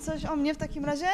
Coś 0.00 0.24
o 0.24 0.36
mnie 0.36 0.54
w 0.54 0.56
takim 0.56 0.84
razie? 0.84 1.06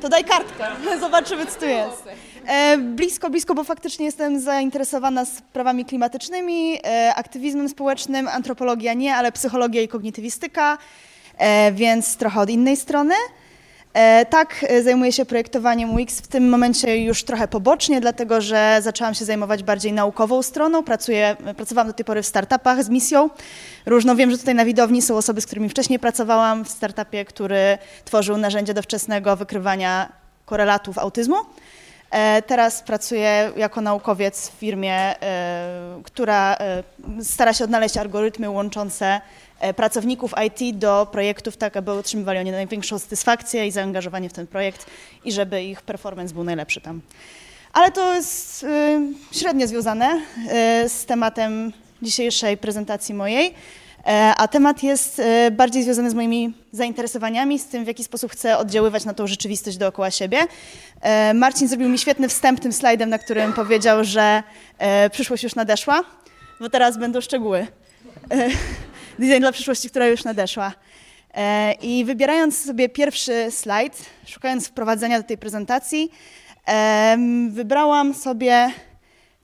To 0.00 0.08
daj 0.08 0.24
kartkę, 0.24 0.66
zobaczymy 1.00 1.46
co 1.46 1.60
tu 1.60 1.66
jest. 1.66 2.04
E, 2.46 2.78
blisko, 2.78 3.30
blisko, 3.30 3.54
bo 3.54 3.64
faktycznie 3.64 4.06
jestem 4.06 4.40
zainteresowana 4.40 5.24
sprawami 5.24 5.84
klimatycznymi, 5.84 6.78
e, 6.84 7.14
aktywizmem 7.14 7.68
społecznym, 7.68 8.28
antropologia 8.28 8.94
nie, 8.94 9.14
ale 9.14 9.32
psychologia 9.32 9.82
i 9.82 9.88
kognitywistyka, 9.88 10.78
e, 11.38 11.72
więc 11.72 12.16
trochę 12.16 12.40
od 12.40 12.50
innej 12.50 12.76
strony. 12.76 13.14
E, 13.94 14.26
tak, 14.26 14.64
e, 14.68 14.82
zajmuję 14.82 15.12
się 15.12 15.24
projektowaniem 15.24 15.94
UX 15.94 16.20
w 16.20 16.26
tym 16.26 16.48
momencie 16.48 16.98
już 16.98 17.24
trochę 17.24 17.48
pobocznie, 17.48 18.00
dlatego 18.00 18.40
że 18.40 18.78
zaczęłam 18.82 19.14
się 19.14 19.24
zajmować 19.24 19.62
bardziej 19.62 19.92
naukową 19.92 20.42
stroną. 20.42 20.84
Pracuję, 20.84 21.36
pracowałam 21.56 21.86
do 21.86 21.92
tej 21.92 22.04
pory 22.04 22.22
w 22.22 22.26
startupach 22.26 22.84
z 22.84 22.88
misją 22.88 23.30
różną. 23.86 24.16
Wiem, 24.16 24.30
że 24.30 24.38
tutaj 24.38 24.54
na 24.54 24.64
widowni 24.64 25.02
są 25.02 25.16
osoby, 25.16 25.40
z 25.40 25.46
którymi 25.46 25.68
wcześniej 25.68 25.98
pracowałam 25.98 26.64
w 26.64 26.68
startupie, 26.68 27.24
który 27.24 27.78
tworzył 28.04 28.36
narzędzie 28.36 28.74
do 28.74 28.82
wczesnego 28.82 29.36
wykrywania 29.36 30.12
korelatów 30.46 30.98
autyzmu. 30.98 31.36
E, 32.10 32.42
Teraz 32.42 32.82
pracuję 32.82 33.52
jako 33.56 33.80
naukowiec 33.80 34.50
w 34.50 34.52
firmie, 34.52 34.94
e, 34.94 36.00
która 36.04 36.56
e, 36.56 36.82
stara 37.24 37.52
się 37.52 37.64
odnaleźć 37.64 37.96
algorytmy 37.96 38.50
łączące 38.50 39.06
e, 39.06 39.20
pracowników 39.76 40.34
IT 40.46 40.78
do 40.78 41.08
projektów, 41.12 41.56
tak 41.56 41.76
aby 41.76 41.92
otrzymywali 41.92 42.38
oni 42.38 42.50
największą 42.50 42.98
satysfakcję 42.98 43.66
i 43.66 43.70
zaangażowanie 43.70 44.28
w 44.28 44.32
ten 44.32 44.46
projekt 44.46 44.86
i 45.24 45.32
żeby 45.32 45.62
ich 45.62 45.82
performance 45.82 46.34
był 46.34 46.44
najlepszy 46.44 46.80
tam. 46.80 47.00
Ale 47.72 47.90
to 47.90 48.14
jest 48.14 48.62
y, 48.62 48.66
średnio 49.32 49.66
związane 49.66 50.22
y, 50.84 50.88
z 50.88 51.04
tematem 51.04 51.72
dzisiejszej 52.02 52.56
prezentacji 52.56 53.14
mojej, 53.14 53.54
e, 54.06 54.34
a 54.36 54.48
temat 54.48 54.82
jest 54.82 55.18
y, 55.18 55.50
bardziej 55.50 55.82
związany 55.82 56.10
z 56.10 56.14
moimi 56.14 56.54
zainteresowaniami, 56.72 57.58
z 57.58 57.66
tym, 57.66 57.84
w 57.84 57.86
jaki 57.86 58.04
sposób 58.04 58.32
chcę 58.32 58.58
oddziaływać 58.58 59.04
na 59.04 59.14
tą 59.14 59.26
rzeczywistość 59.26 59.76
dookoła 59.76 60.10
siebie. 60.10 60.38
E, 61.00 61.34
Marcin 61.34 61.68
zrobił 61.68 61.88
mi 61.88 61.98
świetny 61.98 62.28
wstęp 62.28 62.60
tym 62.60 62.72
slajdem, 62.72 63.10
na 63.10 63.18
którym 63.18 63.52
powiedział, 63.52 64.04
że 64.04 64.42
e, 64.78 65.10
przyszłość 65.10 65.42
już 65.42 65.54
nadeszła, 65.54 66.04
bo 66.60 66.70
teraz 66.70 66.98
będą 66.98 67.20
szczegóły. 67.20 67.66
Design 69.20 69.40
dla 69.40 69.52
przyszłości, 69.52 69.90
która 69.90 70.06
już 70.06 70.24
nadeszła. 70.24 70.72
E, 71.34 71.72
I 71.72 72.04
wybierając 72.04 72.64
sobie 72.64 72.88
pierwszy 72.88 73.50
slajd, 73.50 74.06
szukając 74.26 74.68
wprowadzenia 74.68 75.22
do 75.22 75.28
tej 75.28 75.38
prezentacji, 75.38 76.10
wybrałam 77.50 78.14
sobie 78.14 78.70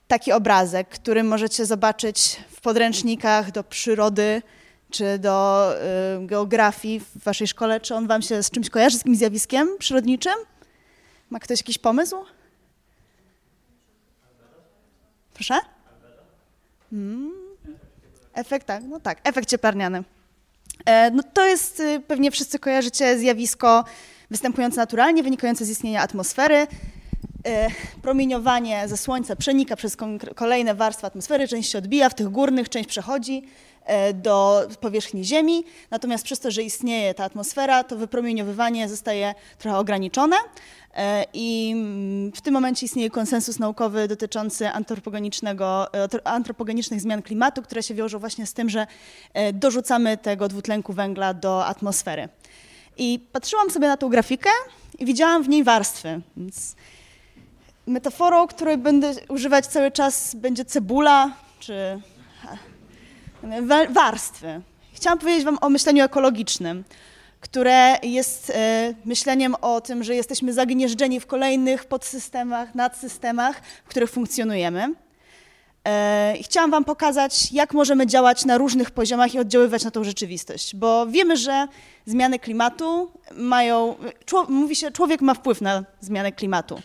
taki 0.07 0.31
obrazek, 0.31 0.89
który 0.89 1.23
możecie 1.23 1.65
zobaczyć 1.65 2.37
w 2.49 2.61
podręcznikach 2.61 3.51
do 3.51 3.63
przyrody 3.63 4.41
czy 4.89 5.19
do 5.19 5.69
geografii 6.21 6.99
w 6.99 7.23
waszej 7.23 7.47
szkole. 7.47 7.79
Czy 7.79 7.95
on 7.95 8.07
wam 8.07 8.21
się 8.21 8.43
z 8.43 8.51
czymś 8.51 8.69
kojarzy, 8.69 8.95
z 8.95 8.99
jakimś 8.99 9.17
zjawiskiem 9.17 9.67
przyrodniczym? 9.79 10.33
Ma 11.29 11.39
ktoś 11.39 11.59
jakiś 11.59 11.77
pomysł? 11.77 12.15
Proszę? 15.33 15.55
Mm. 16.93 17.36
Efekt, 18.37 18.67
tak, 18.67 18.83
no 18.83 18.99
tak, 18.99 19.17
efekt 19.23 19.49
cieplarniany. 19.49 20.03
E, 20.85 21.11
No 21.11 21.23
to 21.33 21.45
jest, 21.45 21.79
y, 21.79 21.99
pewnie 22.07 22.31
wszyscy 22.31 22.59
kojarzycie 22.59 23.19
zjawisko 23.19 23.83
występujące 24.31 24.77
naturalnie, 24.77 25.23
wynikające 25.23 25.65
z 25.65 25.69
istnienia 25.69 26.01
atmosfery. 26.01 26.67
E, 27.47 27.69
Promieniowanie 28.01 28.87
ze 28.87 28.97
Słońca 28.97 29.35
przenika 29.35 29.75
przez 29.75 29.97
kolejne 30.35 30.75
warstwy 30.75 31.07
atmosfery, 31.07 31.47
część 31.47 31.71
się 31.71 31.77
odbija, 31.77 32.09
w 32.09 32.15
tych 32.15 32.29
górnych 32.29 32.69
część 32.69 32.89
przechodzi 32.89 33.43
e, 33.85 34.13
do 34.13 34.67
powierzchni 34.81 35.25
Ziemi. 35.25 35.63
Natomiast 35.91 36.23
przez 36.23 36.39
to, 36.39 36.51
że 36.51 36.63
istnieje 36.63 37.13
ta 37.13 37.23
atmosfera, 37.23 37.83
to 37.83 37.95
wypromieniowywanie 37.95 38.89
zostaje 38.89 39.35
trochę 39.57 39.77
ograniczone. 39.77 40.35
E, 40.95 41.25
I 41.33 41.71
mm, 41.75 42.31
w 42.31 42.41
tym 42.41 42.53
momencie 42.53 42.85
istnieje 42.85 43.09
konsensus 43.09 43.59
naukowy 43.59 44.07
dotyczący 44.07 44.69
antropogenicznego, 44.69 45.87
antro- 45.93 46.21
antropogenicznych 46.23 47.01
zmian 47.01 47.21
klimatu, 47.21 47.61
które 47.61 47.83
się 47.83 47.93
wiążą 47.93 48.19
właśnie 48.19 48.45
z 48.45 48.53
tym, 48.53 48.69
że 48.69 48.87
dorzucamy 49.53 50.17
tego 50.17 50.47
dwutlenku 50.47 50.93
węgla 50.93 51.33
do 51.33 51.65
atmosfery. 51.65 52.29
I 52.97 53.19
patrzyłam 53.31 53.69
sobie 53.69 53.87
na 53.87 53.97
tą 53.97 54.09
grafikę 54.09 54.49
i 54.99 55.05
widziałam 55.05 55.43
w 55.43 55.49
niej 55.49 55.63
warstwy. 55.63 56.21
Więc 56.37 56.75
metaforą, 57.87 58.47
której 58.47 58.77
będę 58.77 59.13
używać 59.29 59.67
cały 59.67 59.91
czas, 59.91 60.35
będzie 60.35 60.65
cebula 60.65 61.31
czy 61.59 62.01
wa- 63.61 63.87
warstwy. 63.89 64.61
Chciałam 64.93 65.19
powiedzieć 65.19 65.45
Wam 65.45 65.57
o 65.61 65.69
myśleniu 65.69 66.03
ekologicznym, 66.03 66.83
które 67.41 67.95
jest 68.03 68.49
e, 68.49 68.93
myśleniem 69.05 69.55
o 69.61 69.81
tym, 69.81 70.03
że 70.03 70.15
jesteśmy 70.15 70.53
zagnieżdżeni 70.53 71.19
w 71.19 71.25
kolejnych 71.25 71.85
podsystemach, 71.85 72.75
nadsystemach, 72.75 73.61
w 73.85 73.89
których 73.89 74.09
funkcjonujemy. 74.11 74.93
E, 75.87 76.33
chciałam 76.41 76.71
Wam 76.71 76.83
pokazać, 76.83 77.51
jak 77.51 77.73
możemy 77.73 78.07
działać 78.07 78.45
na 78.45 78.57
różnych 78.57 78.91
poziomach 78.91 79.33
i 79.33 79.39
oddziaływać 79.39 79.83
na 79.83 79.91
tą 79.91 80.03
rzeczywistość, 80.03 80.75
bo 80.75 81.07
wiemy, 81.07 81.37
że 81.37 81.67
zmiany 82.05 82.39
klimatu 82.39 83.11
mają. 83.31 83.95
Mówi 84.49 84.75
się, 84.75 84.91
człowiek 84.91 85.21
ma 85.21 85.33
wpływ 85.33 85.61
na 85.61 85.83
zmianę 86.01 86.31
klimatu, 86.31 86.81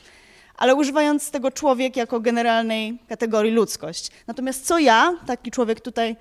ale 0.56 0.74
używając 0.74 1.30
tego 1.30 1.50
człowiek 1.50 1.96
jako 1.96 2.20
generalnej 2.20 2.98
kategorii 3.08 3.52
ludzkość. 3.52 4.10
Natomiast 4.26 4.66
co 4.66 4.78
ja, 4.78 5.14
taki 5.26 5.50
człowiek 5.50 5.80
tutaj 5.80 6.16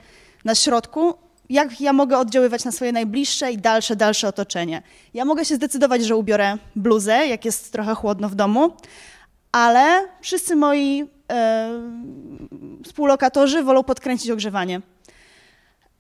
na 0.46 0.56
środku, 0.56 1.14
jak 1.50 1.82
ja 1.82 1.94
mogę 1.94 2.18
oddziaływać 2.18 2.66
na 2.66 2.72
swoje 2.72 2.92
najbliższe 2.92 3.52
i 3.52 3.58
dalsze, 3.58 3.96
dalsze 3.96 4.28
otoczenie? 4.28 4.82
Ja 5.14 5.26
mogę 5.26 5.46
się 5.46 5.56
zdecydować, 5.56 6.06
że 6.06 6.16
ubiorę 6.16 6.58
bluzę, 6.76 7.28
jak 7.28 7.46
jest 7.46 7.72
trochę 7.72 7.96
chłodno 7.96 8.30
w 8.30 8.36
domu, 8.36 8.74
ale 9.52 10.08
wszyscy 10.22 10.56
moi 10.56 11.10
e, 11.32 11.70
współlokatorzy 12.86 13.64
wolą 13.64 13.84
podkręcić 13.84 14.32
ogrzewanie. 14.32 14.82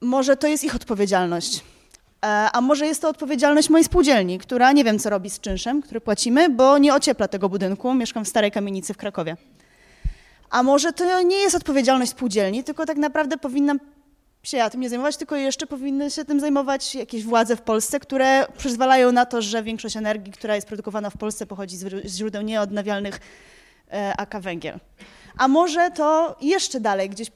Może 0.01 0.37
to 0.37 0.47
jest 0.47 0.63
ich 0.63 0.75
odpowiedzialność. 0.75 1.63
E, 2.25 2.51
A 2.51 2.61
może 2.61 2.85
jest 2.85 3.01
to 3.01 3.09
odpowiedzialność 3.09 3.69
mojej 3.69 3.85
spółdzielni, 3.85 4.39
która 4.39 4.71
nie 4.71 4.83
wiem, 4.83 4.99
co 4.99 5.09
robi 5.09 5.29
z 5.29 5.39
czynszem, 5.39 5.81
który 5.81 6.01
płacimy, 6.01 6.49
bo 6.49 6.77
nie 6.77 6.93
ociepla 6.93 7.27
tego 7.27 7.49
budynku. 7.49 7.93
Mieszkam 7.93 8.25
w 8.25 8.27
starej 8.27 8.51
kamienicy 8.51 8.93
w 8.93 8.97
Krakowie. 8.97 9.37
A 10.49 10.63
może 10.63 10.93
to 10.93 11.21
nie 11.21 11.37
jest 11.37 11.55
odpowiedzialność 11.55 12.11
spółdzielni, 12.11 12.63
tylko 12.63 12.85
tak 12.85 12.97
naprawdę 12.97 13.37
powinna 13.37 13.75
się 14.43 14.57
ja 14.57 14.69
tym 14.69 14.81
nie 14.81 14.89
zajmować, 14.89 15.17
tylko 15.17 15.35
jeszcze 15.35 15.67
powinny 15.67 16.11
się 16.11 16.25
tym 16.25 16.39
zajmować 16.39 16.95
jakieś 16.95 17.23
władze 17.23 17.55
w 17.55 17.61
Polsce, 17.61 17.99
które 17.99 18.45
przyzwalają 18.57 19.11
na 19.11 19.25
to, 19.25 19.41
że 19.41 19.63
większość 19.63 19.97
energii, 19.97 20.33
która 20.33 20.55
jest 20.55 20.67
produkowana 20.67 21.09
w 21.09 21.17
Polsce, 21.17 21.45
pochodzi 21.45 21.77
z 21.77 22.05
źródeł 22.05 22.41
nieodnawialnych, 22.41 23.19
e, 23.91 24.13
aka 24.17 24.39
węgiel. 24.39 24.79
A 25.37 25.47
może 25.47 25.91
to 25.91 26.35
jeszcze 26.41 26.79
dalej, 26.79 27.09
gdzieś 27.09 27.31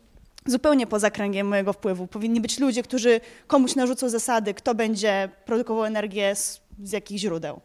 zupełnie 0.46 0.88
poza 0.88 1.12
kręgiem 1.12 1.48
mojego 1.48 1.74
wpływu. 1.74 2.08
Powinni 2.08 2.42
być 2.42 2.60
ludzie, 2.60 2.84
którzy 2.84 3.22
komuś 3.48 3.76
narzucą 3.76 4.10
zasady, 4.10 4.54
kto 4.54 4.76
będzie 4.76 5.30
produkował 5.46 5.86
energię 5.86 6.36
z, 6.36 6.62
z 6.84 6.92
jakich 6.92 7.18
źródeł. 7.18 7.62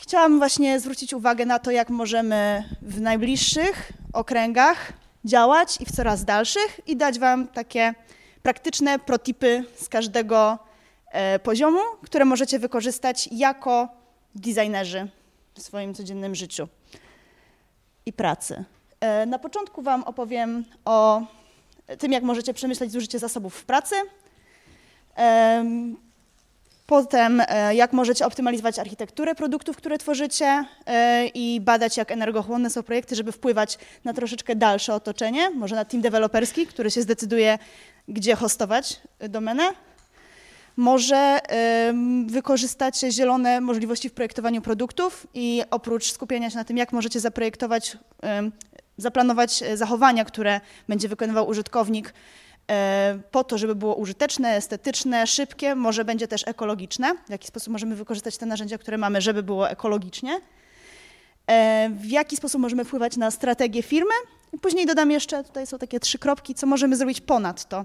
Chciałam 0.00 0.38
właśnie 0.38 0.80
zwrócić 0.80 1.14
uwagę 1.14 1.46
na 1.46 1.58
to, 1.58 1.70
jak 1.70 1.90
możemy 1.90 2.64
w 2.82 3.00
najbliższych 3.00 3.92
okręgach 4.12 4.92
działać 5.24 5.80
i 5.80 5.86
w 5.86 5.92
coraz 5.92 6.24
dalszych 6.24 6.80
i 6.86 6.96
dać 6.96 7.18
Wam 7.18 7.48
takie 7.48 7.94
praktyczne 8.42 8.98
protipy 8.98 9.64
z 9.76 9.88
każdego 9.88 10.58
e, 11.12 11.38
poziomu, 11.38 11.80
które 12.04 12.24
możecie 12.24 12.58
wykorzystać 12.58 13.28
jako 13.32 13.88
designerzy 14.34 15.08
w 15.54 15.62
swoim 15.62 15.94
codziennym 15.94 16.34
życiu 16.34 16.68
i 18.06 18.12
pracy. 18.12 18.64
E, 19.00 19.26
Na 19.26 19.38
początku 19.38 19.82
Wam 19.82 20.04
opowiem 20.04 20.64
o 20.84 21.22
tym, 21.98 22.12
jak 22.12 22.22
możecie 22.22 22.54
przemyśleć 22.54 22.92
zużycie 22.92 23.18
zasobów 23.18 23.54
w 23.54 23.64
pracy. 23.64 23.94
Em, 25.14 25.96
Potem, 26.86 27.42
e, 27.48 27.74
jak 27.74 27.92
możecie 27.92 28.26
optymalizować 28.26 28.78
architekturę 28.78 29.34
produktów, 29.34 29.76
które 29.76 29.98
tworzycie 29.98 30.64
e, 30.86 31.26
i 31.26 31.60
badać, 31.60 31.96
jak 31.96 32.10
energochłonne 32.10 32.70
są 32.70 32.82
projekty, 32.82 33.14
żeby 33.14 33.32
wpływać 33.32 33.78
na 34.04 34.12
troszeczkę 34.12 34.56
dalsze 34.56 34.94
otoczenie, 34.94 35.50
może 35.50 35.76
na 35.76 35.84
team 35.84 36.02
deweloperski, 36.02 36.66
który 36.66 36.90
się 36.90 37.02
zdecyduje, 37.02 37.58
gdzie 38.08 38.36
hostować 38.36 39.00
domenę. 39.28 39.62
Może 40.76 41.38
wykorzystacie 42.26 43.12
zielone 43.12 43.60
możliwości 43.60 44.08
w 44.08 44.12
projektowaniu 44.12 44.62
produktów 44.62 45.26
i 45.34 45.62
oprócz 45.70 46.12
skupienia 46.12 46.50
się 46.50 46.56
na 46.56 46.64
tym, 46.64 46.76
jak 46.76 46.92
możecie 46.92 47.20
zaprojektować, 47.20 47.96
zaplanować 48.98 49.62
e, 49.62 49.76
zachowania, 49.76 50.24
które 50.24 50.60
będzie 50.88 51.08
wykonywał 51.08 51.48
użytkownik, 51.48 52.14
e, 52.70 53.18
po 53.30 53.44
to, 53.44 53.58
żeby 53.58 53.74
było 53.74 53.94
użyteczne, 53.94 54.56
estetyczne, 54.56 55.26
szybkie, 55.26 55.74
może 55.74 56.04
będzie 56.04 56.28
też 56.28 56.48
ekologiczne. 56.48 57.14
W 57.26 57.30
jaki 57.30 57.46
sposób 57.46 57.72
możemy 57.72 57.96
wykorzystać 57.96 58.38
te 58.38 58.46
narzędzia, 58.46 58.78
które 58.78 58.98
mamy, 58.98 59.20
żeby 59.20 59.42
było 59.42 59.70
ekologicznie. 59.70 60.40
E, 61.46 61.90
W 61.94 62.06
jaki 62.06 62.36
sposób 62.36 62.60
możemy 62.60 62.84
wpływać 62.84 63.16
na 63.16 63.30
strategię 63.30 63.82
firmy. 63.82 64.14
Później 64.62 64.86
dodam 64.86 65.10
jeszcze, 65.10 65.44
tutaj 65.44 65.66
są 65.66 65.78
takie 65.78 66.00
trzy 66.00 66.18
kropki, 66.18 66.54
co 66.54 66.66
możemy 66.66 66.96
zrobić 66.96 67.20
ponad 67.20 67.68
to. 67.68 67.84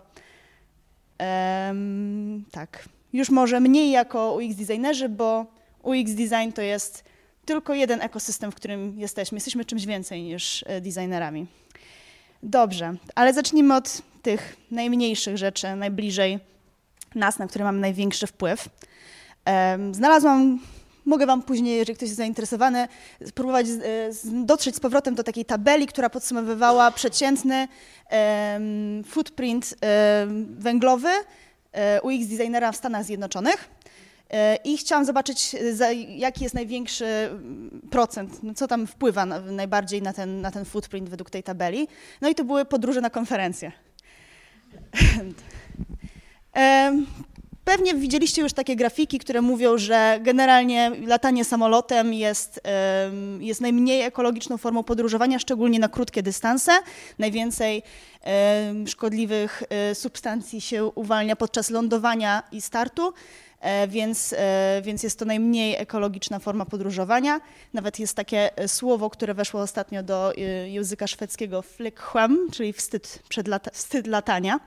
Em, 1.17 2.45
tak, 2.51 2.85
już 3.13 3.29
może 3.29 3.59
mniej 3.59 3.91
jako 3.91 4.33
UX 4.35 4.55
designerzy, 4.55 5.09
bo 5.09 5.45
UX 5.83 6.11
design 6.11 6.51
to 6.55 6.61
jest 6.61 7.03
tylko 7.45 7.73
jeden 7.73 8.01
ekosystem, 8.01 8.51
w 8.51 8.55
którym 8.55 8.99
jesteśmy. 8.99 9.35
Jesteśmy 9.35 9.65
czymś 9.65 9.85
więcej 9.85 10.23
niż 10.23 10.63
e, 10.67 10.81
designerami. 10.81 11.47
Dobrze, 12.43 12.95
ale 13.15 13.33
zacznijmy 13.33 13.75
od 13.75 14.01
tych 14.21 14.57
najmniejszych 14.71 15.37
rzeczy, 15.37 15.75
najbliżej 15.75 16.39
nas, 17.15 17.39
na 17.39 17.47
które 17.47 17.65
mamy 17.65 17.79
największy 17.79 18.27
wpływ. 18.27 18.69
Znalazłam, 19.91 20.59
mogę 21.05 21.25
Wam 21.25 21.43
później, 21.43 21.77
jeżeli 21.77 21.95
ktoś 21.95 22.07
jest 22.07 22.17
zainteresowany, 22.17 22.87
spróbować 23.25 23.67
dotrzeć 24.23 24.75
z 24.75 24.79
powrotem 24.79 25.15
do 25.15 25.23
takiej 25.23 25.45
tabeli, 25.45 25.87
która 25.87 26.09
podsumowywała 26.09 26.91
przeciętny 26.91 27.67
footprint 29.05 29.75
węglowy 30.57 31.09
e, 31.71 32.01
UX 32.01 32.27
designera 32.27 32.71
w 32.71 32.75
Stanach 32.75 33.03
Zjednoczonych. 33.03 33.69
I 34.63 34.77
chciałam 34.77 35.05
zobaczyć, 35.05 35.55
jaki 36.07 36.43
jest 36.43 36.55
największy 36.55 37.05
procent, 37.91 38.43
no 38.43 38.53
co 38.53 38.67
tam 38.67 38.87
wpływa 38.87 39.25
na, 39.25 39.39
najbardziej 39.39 40.01
na 40.01 40.13
ten, 40.13 40.41
na 40.41 40.51
ten 40.51 40.65
footprint 40.65 41.09
według 41.09 41.29
tej 41.29 41.43
tabeli. 41.43 41.87
No 42.21 42.29
i 42.29 42.35
to 42.35 42.43
były 42.43 42.65
podróże 42.65 43.01
na 43.01 43.09
konferencje. 43.09 43.71
Pewnie 47.65 47.95
widzieliście 47.95 48.41
już 48.41 48.53
takie 48.53 48.75
grafiki, 48.75 49.19
które 49.19 49.41
mówią, 49.41 49.77
że 49.77 50.19
generalnie 50.21 50.91
latanie 51.05 51.45
samolotem 51.45 52.13
jest, 52.13 52.61
jest 53.39 53.61
najmniej 53.61 54.01
ekologiczną 54.01 54.57
formą 54.57 54.83
podróżowania, 54.83 55.39
szczególnie 55.39 55.79
na 55.79 55.89
krótkie 55.89 56.23
dystanse. 56.23 56.71
Najwięcej 57.19 57.83
szkodliwych 58.87 59.63
e, 59.69 59.95
substancji 59.95 60.61
się 60.61 60.85
uwalnia 60.85 61.35
podczas 61.35 61.69
lądowania 61.69 62.43
i 62.51 62.61
startu. 62.61 63.13
E, 63.63 63.87
więc, 63.87 64.35
e, 64.37 64.81
więc 64.83 65.03
jest 65.03 65.19
to 65.19 65.25
najmniej 65.25 65.75
ekologiczna 65.75 66.39
forma 66.39 66.65
podróżowania. 66.65 67.41
Nawet 67.73 67.99
jest 67.99 68.15
takie 68.15 68.57
e, 68.57 68.67
słowo, 68.67 69.09
które 69.09 69.33
weszło 69.33 69.61
ostatnio 69.61 70.03
do 70.03 70.33
języka 70.65 71.07
szwedzkiego 71.07 71.61
flickcham, 71.61 72.47
czyli 72.51 72.73
wstyd, 72.73 73.19
przed 73.29 73.47
wstyd 73.73 74.07
latania. 74.07 74.59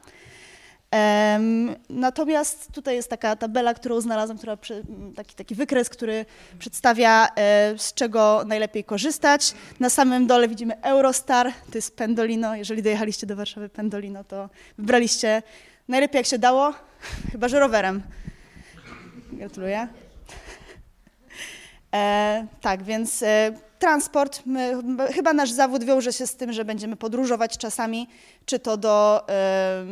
Natomiast 1.90 2.72
tutaj 2.72 2.96
jest 2.96 3.10
taka 3.10 3.36
tabela, 3.36 3.74
którą 3.74 4.00
znalazłam, 4.00 4.38
która 4.38 4.58
taki, 5.16 5.34
taki 5.34 5.54
wykres, 5.54 5.88
który 5.88 6.24
przedstawia 6.58 7.28
z 7.76 7.94
czego 7.94 8.42
najlepiej 8.46 8.84
korzystać. 8.84 9.54
Na 9.80 9.90
samym 9.90 10.26
dole 10.26 10.48
widzimy 10.48 10.82
Eurostar, 10.82 11.52
to 11.70 11.78
jest 11.78 11.96
Pendolino. 11.96 12.56
Jeżeli 12.56 12.82
dojechaliście 12.82 13.26
do 13.26 13.36
Warszawy 13.36 13.68
Pendolino, 13.68 14.24
to 14.24 14.48
wybraliście 14.78 15.42
najlepiej 15.88 16.18
jak 16.18 16.26
się 16.26 16.38
dało, 16.38 16.74
chyba 17.32 17.48
że 17.48 17.60
rowerem. 17.60 18.02
Gratuluję. 19.36 19.88
E, 21.94 22.46
tak, 22.60 22.82
więc 22.82 23.22
e, 23.22 23.52
transport, 23.78 24.42
my, 24.46 24.72
chyba 25.14 25.32
nasz 25.32 25.50
zawód 25.50 25.84
wiąże 25.84 26.12
się 26.12 26.26
z 26.26 26.36
tym, 26.36 26.52
że 26.52 26.64
będziemy 26.64 26.96
podróżować 26.96 27.58
czasami, 27.58 28.08
czy 28.46 28.58
to 28.58 28.76
do, 28.76 29.28
e, 29.28 29.84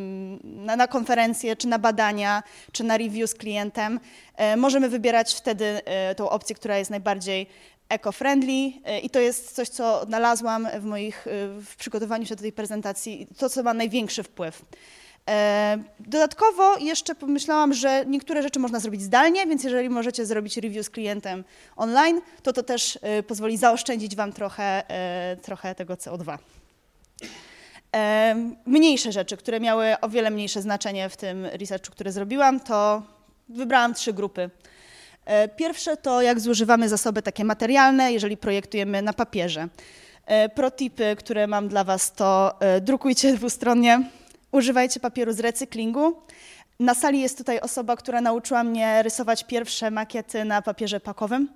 na, 0.45 0.77
na 0.77 0.87
konferencje, 0.87 1.57
czy 1.57 1.69
na 1.69 1.79
badania, 1.79 2.43
czy 2.73 2.85
na 2.85 2.97
review 2.99 3.31
z 3.31 3.35
klientem. 3.35 4.01
E, 4.37 4.57
możemy 4.57 4.89
wybierać 4.89 5.35
wtedy 5.35 5.65
e, 5.85 6.15
tą 6.15 6.31
opcję, 6.31 6.57
która 6.57 6.79
jest 6.79 6.91
najbardziej 6.91 7.47
eco-friendly 7.89 8.73
e, 8.85 9.01
i 9.01 9.11
to 9.11 9.21
jest 9.21 9.53
coś, 9.53 9.69
co 9.69 10.01
odnalazłam 10.01 10.69
w 10.81 10.85
moich, 10.85 11.27
w 11.61 11.77
przygotowaniu 11.77 12.27
się 12.27 12.37
do 12.37 12.43
tej 12.43 12.53
prezentacji, 12.53 13.27
to, 13.39 13.51
co 13.51 13.63
ma 13.63 13.75
największy 13.75 14.23
wpływ. 14.23 14.65
E, 15.31 15.79
dodatkowo 16.01 16.79
jeszcze 16.79 17.15
pomyślałam, 17.15 17.75
że 17.75 18.05
niektóre 18.07 18.43
rzeczy 18.43 18.61
można 18.61 18.81
zrobić 18.81 19.03
zdalnie, 19.03 19.47
więc 19.47 19.65
jeżeli 19.65 19.91
możecie 19.91 20.27
zrobić 20.27 20.57
review 20.57 20.87
z 20.87 20.91
klientem 20.91 21.45
online, 21.77 22.21
to 22.43 22.53
to 22.53 22.63
też 22.63 22.99
e, 23.03 23.23
pozwoli 23.23 23.57
zaoszczędzić 23.57 24.17
Wam 24.17 24.33
trochę, 24.33 24.91
e, 24.91 25.37
trochę 25.37 25.75
tego 25.75 25.95
CO2. 25.95 26.39
Mniejsze 28.67 29.13
rzeczy, 29.13 29.37
które 29.37 29.61
miały 29.61 29.95
o 30.01 30.09
wiele 30.09 30.31
mniejsze 30.31 30.63
znaczenie 30.63 31.09
w 31.09 31.17
tym 31.17 31.47
researchu, 31.47 31.93
który 31.93 32.13
zrobiłam, 32.13 32.61
to 32.61 33.03
wybrałam 33.49 33.95
trzy 33.95 34.13
grupy. 34.13 34.51
Pierwsze 35.57 35.97
to 35.97 36.23
jak 36.23 36.41
zużywamy 36.41 36.89
zasoby 36.89 37.23
takie 37.23 37.45
materialne, 37.45 38.13
jeżeli 38.13 38.37
projektujemy 38.37 39.03
na 39.03 39.13
papierze. 39.13 39.69
Protipy, 40.55 41.17
które 41.19 41.47
mam 41.47 41.69
dla 41.69 41.85
Was 41.85 42.13
to 42.13 42.59
drukujcie 42.81 43.35
dwustronnie, 43.35 44.03
Używajcie 44.55 45.01
papieru 45.01 45.33
z 45.33 45.41
recyklingu. 45.41 46.17
Na 46.81 46.95
sali 46.95 47.21
jest 47.21 47.39
tutaj 47.39 47.61
osoba, 47.61 47.97
która 47.97 48.21
nauczyła 48.21 48.65
mnie 48.65 49.03
rysować 49.03 49.45
pierwsze 49.45 49.91
makiety 49.91 50.45
na 50.45 50.63
papierze 50.63 51.01
pakowym, 51.01 51.49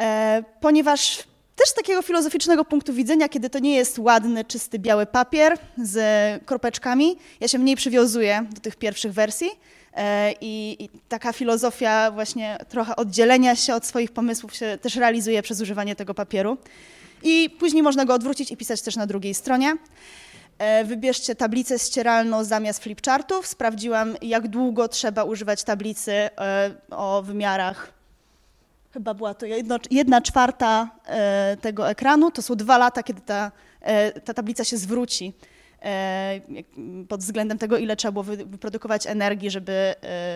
e, 0.00 0.44
ponieważ 0.60 1.24
też 1.56 1.68
z 1.68 1.74
takiego 1.74 2.02
filozoficznego 2.02 2.64
punktu 2.64 2.92
widzenia, 2.92 3.28
kiedy 3.28 3.50
to 3.50 3.58
nie 3.58 3.76
jest 3.76 3.98
ładny, 3.98 4.44
czysty, 4.44 4.78
biały 4.78 5.06
papier 5.06 5.58
z 5.82 5.98
kropeczkami, 6.44 7.16
ja 7.40 7.48
się 7.48 7.58
mniej 7.58 7.76
przywiązuję 7.76 8.46
do 8.54 8.60
tych 8.60 8.76
pierwszych 8.76 9.12
wersji. 9.12 9.50
E, 9.94 10.32
I, 10.40 10.84
I, 10.84 10.88
taka 11.08 11.32
filozofia 11.32 12.10
właśnie 12.10 12.58
trochę 12.68 12.96
oddzielenia 12.96 13.56
się 13.56 13.74
od 13.74 13.86
swoich 13.86 14.10
pomysłów 14.10 14.54
się 14.54 14.78
też 14.80 14.96
realizuje 14.96 15.42
przez 15.42 15.60
używanie 15.60 15.96
tego 15.96 16.14
papieru. 16.14 16.58
I 17.22 17.50
później 17.58 17.82
można 17.82 18.04
go 18.04 18.14
odwrócić 18.14 18.50
i 18.50 18.56
pisać 18.56 18.82
też 18.82 18.96
na 18.96 19.06
drugiej 19.06 19.34
stronie. 19.34 19.76
E, 20.58 20.84
wybierzcie 20.84 21.34
tablicę 21.34 21.78
ścieralną 21.78 22.44
zamiast 22.44 22.82
flipchartów. 22.82 23.46
Sprawdziłam, 23.46 24.16
jak 24.22 24.48
długo 24.48 24.88
trzeba 24.88 25.24
używać 25.24 25.64
tablicy 25.64 26.12
e, 26.12 26.30
o 26.90 27.22
wymiarach. 27.22 27.92
Chyba 28.92 29.14
była 29.14 29.34
to 29.34 29.46
jedno, 29.46 29.78
jedna 29.90 30.20
czwarta 30.20 30.90
e, 31.06 31.56
tego 31.60 31.90
ekranu. 31.90 32.30
To 32.30 32.42
są 32.42 32.54
dwa 32.56 32.78
lata, 32.78 33.02
kiedy 33.02 33.20
ta, 33.20 33.52
ta 34.24 34.34
tablica 34.34 34.64
się 34.64 34.76
zwróci 34.76 35.32
pod 37.08 37.20
względem 37.20 37.58
tego, 37.58 37.76
ile 37.76 37.96
trzeba 37.96 38.12
było 38.12 38.22
wyprodukować 38.22 39.06
energii, 39.06 39.50
żeby 39.50 39.94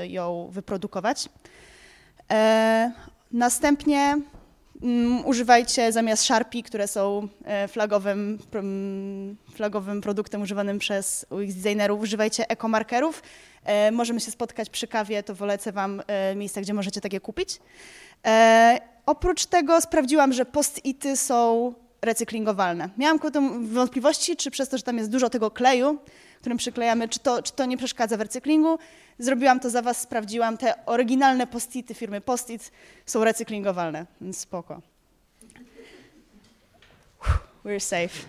ją 0.08 0.48
wyprodukować. 0.52 1.28
Następnie 3.32 4.19
używajcie 5.25 5.93
zamiast 5.93 6.23
Sharpie, 6.23 6.62
które 6.62 6.88
są 6.88 7.28
e, 7.44 7.69
flagowym, 7.69 8.38
flagowym 9.55 10.00
produktem 10.00 10.43
używanym 10.43 10.78
przez 10.78 11.26
UX 11.31 11.55
designerów, 11.55 12.00
używajcie 12.00 12.50
ekomarkerów. 12.50 13.23
E, 13.64 13.90
możemy 13.90 14.20
się 14.20 14.31
spotkać 14.31 14.70
przy 14.70 14.87
kawie, 14.87 15.23
to 15.23 15.34
polecę 15.34 15.73
Wam 15.73 16.02
e, 16.06 16.34
miejsca, 16.34 16.61
gdzie 16.61 16.75
możecie 16.75 17.00
takie 17.00 17.20
kupić. 17.20 17.58
Oprócz 19.06 19.46
tego 19.46 19.81
sprawdziłam, 19.81 20.32
że 20.32 20.44
post-ity 20.44 21.17
są 21.17 21.72
recyklingowalne. 22.03 22.89
Miałam 22.98 23.19
wątpliwości, 23.60 24.36
czy 24.36 24.50
przez 24.50 24.69
to, 24.69 24.77
że 24.77 24.82
tam 24.82 24.98
jest 24.98 25.10
dużo 25.10 25.31
tego 25.31 25.50
kleju, 25.50 25.98
którym 26.41 26.58
przyklejamy, 26.58 27.08
czy 27.08 27.19
to, 27.19 27.43
czy 27.43 27.53
to 27.53 27.67
nie 27.67 27.77
przeszkadza 27.77 28.17
w 28.17 28.20
recyklingu. 28.20 28.79
Zrobiłam 29.19 29.61
to 29.61 29.70
za 29.70 29.82
Was, 29.82 30.01
sprawdziłam. 30.01 30.58
Te 30.58 30.87
oryginalne 30.87 31.46
post-ity 31.46 31.94
firmy 31.94 32.20
Post-it 32.20 32.73
są 33.06 33.25
recyklingowalne, 33.25 34.06
więc 34.20 34.39
spoko. 34.39 34.81
We're 37.65 37.81
safe. 37.81 38.27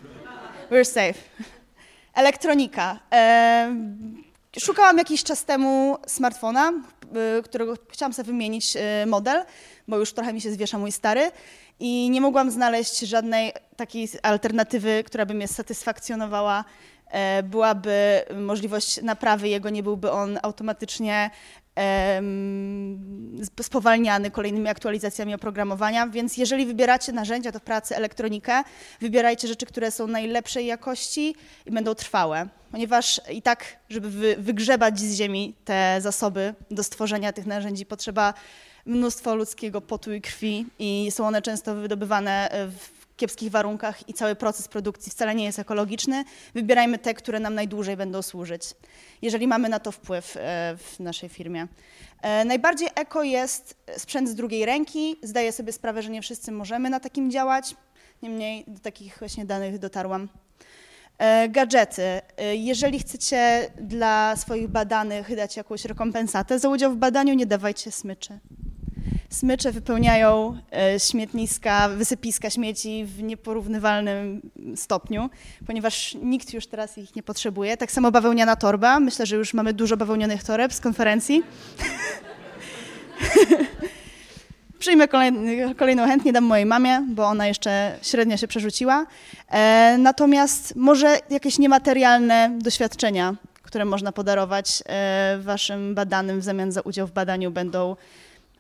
We're 0.72 0.86
safe. 0.86 1.20
Elektronika. 2.14 3.00
Szukałam 4.60 4.98
jakiś 4.98 5.24
czas 5.24 5.46
temu 5.46 5.98
smartfona, 6.08 6.74
y, 7.40 7.44
którego 7.44 7.74
chciałam 7.90 8.14
sobie 8.14 8.28
wymienić 8.28 8.76
y, 8.76 9.06
model, 9.06 9.46
bo 9.88 9.98
już 9.98 10.14
trochę 10.14 10.34
mi 10.34 10.42
się 10.42 10.52
zwiesza 10.52 10.78
mój 10.78 10.92
stary 10.92 11.32
i 11.80 12.10
nie 12.10 12.22
mogłam 12.22 12.52
znaleźć 12.52 13.00
żadnej 13.00 13.54
takiej 13.76 14.10
alternatywy, 14.24 15.04
która 15.06 15.26
by 15.26 15.34
mnie 15.34 15.48
satysfakcjonowała 15.48 16.64
E, 16.64 16.97
byłaby 17.44 18.22
możliwość 18.36 19.02
naprawy 19.02 19.50
jego, 19.50 19.70
nie 19.70 19.84
byłby 19.84 20.12
on 20.12 20.40
automatycznie 20.42 21.30
spowalniany 23.62 24.32
kolejnymi 24.32 24.70
aktualizacjami 24.70 25.34
oprogramowania, 25.34 26.08
więc 26.08 26.38
jeżeli 26.38 26.66
wybieracie 26.66 27.12
narzędzia 27.12 27.52
do 27.52 27.60
pracy 27.60 27.96
elektronikę, 27.96 28.64
wybierajcie 29.02 29.48
rzeczy, 29.48 29.66
które 29.66 29.92
są 29.92 30.08
najlepszej 30.08 30.66
jakości 30.66 31.36
i 31.66 31.72
będą 31.72 31.96
trwałe, 31.96 32.48
ponieważ 32.72 33.22
i 33.32 33.42
tak, 33.42 33.78
żeby 33.90 34.36
wygrzebać 34.38 35.00
z 35.00 35.16
ziemi 35.16 35.56
te 35.66 35.98
zasoby 36.02 36.54
do 36.72 36.84
stworzenia 36.84 37.34
tych 37.34 37.46
narzędzi, 37.46 37.86
potrzeba 37.86 38.34
mnóstwo 38.86 39.36
ludzkiego 39.36 39.82
potu 39.82 40.14
i 40.14 40.22
krwi 40.22 40.66
i 40.80 41.08
są 41.12 41.28
one 41.28 41.42
często 41.42 41.76
wydobywane 41.76 42.50
w 42.52 42.97
kiepskich 43.18 43.52
warunkach 43.52 44.10
i 44.10 44.14
cały 44.14 44.36
proces 44.36 44.68
produkcji 44.68 45.12
wcale 45.12 45.36
nie 45.36 45.46
jest 45.46 45.60
ekologiczny, 45.60 46.24
wybierajmy 46.54 46.98
te, 46.98 47.14
które 47.14 47.40
nam 47.40 47.56
najdłużej 47.56 47.98
będą 47.98 48.22
służyć, 48.22 48.64
jeżeli 49.22 49.48
mamy 49.48 49.70
na 49.70 49.80
to 49.80 49.92
wpływ 49.92 50.38
e, 50.38 50.78
w 50.78 51.00
naszej 51.00 51.30
firmie. 51.30 51.68
E, 52.22 52.46
najbardziej 52.46 52.90
eko 52.96 53.24
jest 53.24 53.76
sprzęt 53.98 54.30
z 54.30 54.36
drugiej 54.36 54.66
ręki. 54.66 55.16
Zdaję 55.24 55.52
sobie 55.52 55.72
sprawę, 55.72 56.02
że 56.02 56.10
nie 56.10 56.22
wszyscy 56.22 56.52
możemy 56.52 56.90
na 56.90 57.00
takim 57.00 57.32
działać, 57.32 57.76
niemniej 58.22 58.64
do 58.68 58.80
takich 58.80 59.20
właśnie 59.20 59.46
danych 59.46 59.80
dotarłam. 59.80 60.30
E, 61.18 61.50
gadżety. 61.50 62.22
Jeżeli 62.54 63.00
chcecie 63.00 63.72
dla 63.82 64.36
swoich 64.36 64.68
badanych 64.68 65.36
dać 65.36 65.58
jakąś 65.58 65.86
rekompensatę 65.86 66.60
za 66.60 66.70
udział 66.70 66.92
w 66.92 66.98
badaniu, 66.98 67.34
nie 67.34 67.46
dawajcie 67.46 67.92
smyczy. 67.92 68.40
Smycze 69.30 69.72
wypełniają 69.72 70.58
e, 70.74 71.00
śmietniska, 71.00 71.90
wysypiska 71.90 72.50
śmieci 72.50 73.06
w 73.06 73.24
nieporównywalnym 73.24 74.42
stopniu, 74.76 75.30
ponieważ 75.66 76.18
nikt 76.22 76.54
już 76.54 76.68
teraz 76.68 76.98
ich 76.98 77.16
nie 77.16 77.24
potrzebuje. 77.24 77.78
Tak 77.78 77.92
samo 77.92 78.12
bawełniana 78.12 78.56
torba. 78.56 79.00
Myślę, 79.00 79.26
że 79.26 79.36
już 79.36 79.54
mamy 79.54 79.74
dużo 79.74 79.98
bawełnionych 79.98 80.44
toreb 80.44 80.74
z 80.74 80.80
konferencji. 80.80 81.44
Przyjmę 84.80 85.08
kolejną 85.78 86.06
chętnie, 86.06 86.34
dam 86.34 86.44
mojej 86.44 86.66
mamie, 86.66 87.06
bo 87.10 87.26
ona 87.26 87.48
jeszcze 87.48 88.00
średnio 88.02 88.38
się 88.38 88.48
przerzuciła. 88.48 89.06
E, 89.50 89.98
natomiast 90.00 90.76
może 90.76 91.18
jakieś 91.30 91.60
niematerialne 91.60 92.58
doświadczenia, 92.62 93.36
które 93.64 93.86
można 93.86 94.12
podarować 94.12 94.84
e, 94.86 95.38
waszym 95.42 95.96
badanym 95.96 96.40
w 96.40 96.44
zamian 96.44 96.72
za 96.72 96.82
udział 96.82 97.08
w 97.08 97.12
badaniu 97.12 97.52
będą 97.52 97.96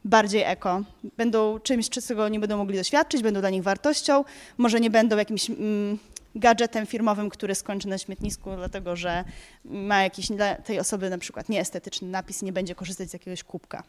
bardziej 0.07 0.43
eko. 0.45 0.81
Będą 1.17 1.59
czymś, 1.59 1.89
czego 1.89 2.23
oni 2.23 2.39
będą 2.39 2.57
mogli 2.57 2.77
doświadczyć, 2.77 3.23
będą 3.23 3.39
dla 3.39 3.49
nich 3.49 3.63
wartością. 3.63 4.23
Może 4.57 4.79
nie 4.79 4.89
będą 4.89 5.17
jakimś 5.17 5.49
mm, 5.49 5.97
gadżetem 6.35 6.85
firmowym, 6.85 7.29
który 7.29 7.55
skończy 7.55 7.87
na 7.87 7.97
śmietnisku, 7.97 8.55
dlatego 8.55 8.95
że 8.95 9.23
ma 9.65 10.03
jakiś 10.03 10.27
dla 10.27 10.55
tej 10.55 10.79
osoby 10.79 11.09
na 11.09 11.17
przykład 11.17 11.49
nieestetyczny 11.49 12.07
napis 12.07 12.41
nie 12.41 12.53
będzie 12.53 12.75
korzystać 12.75 13.09
z 13.09 13.13
jakiegoś 13.13 13.43
kubka. 13.43 13.83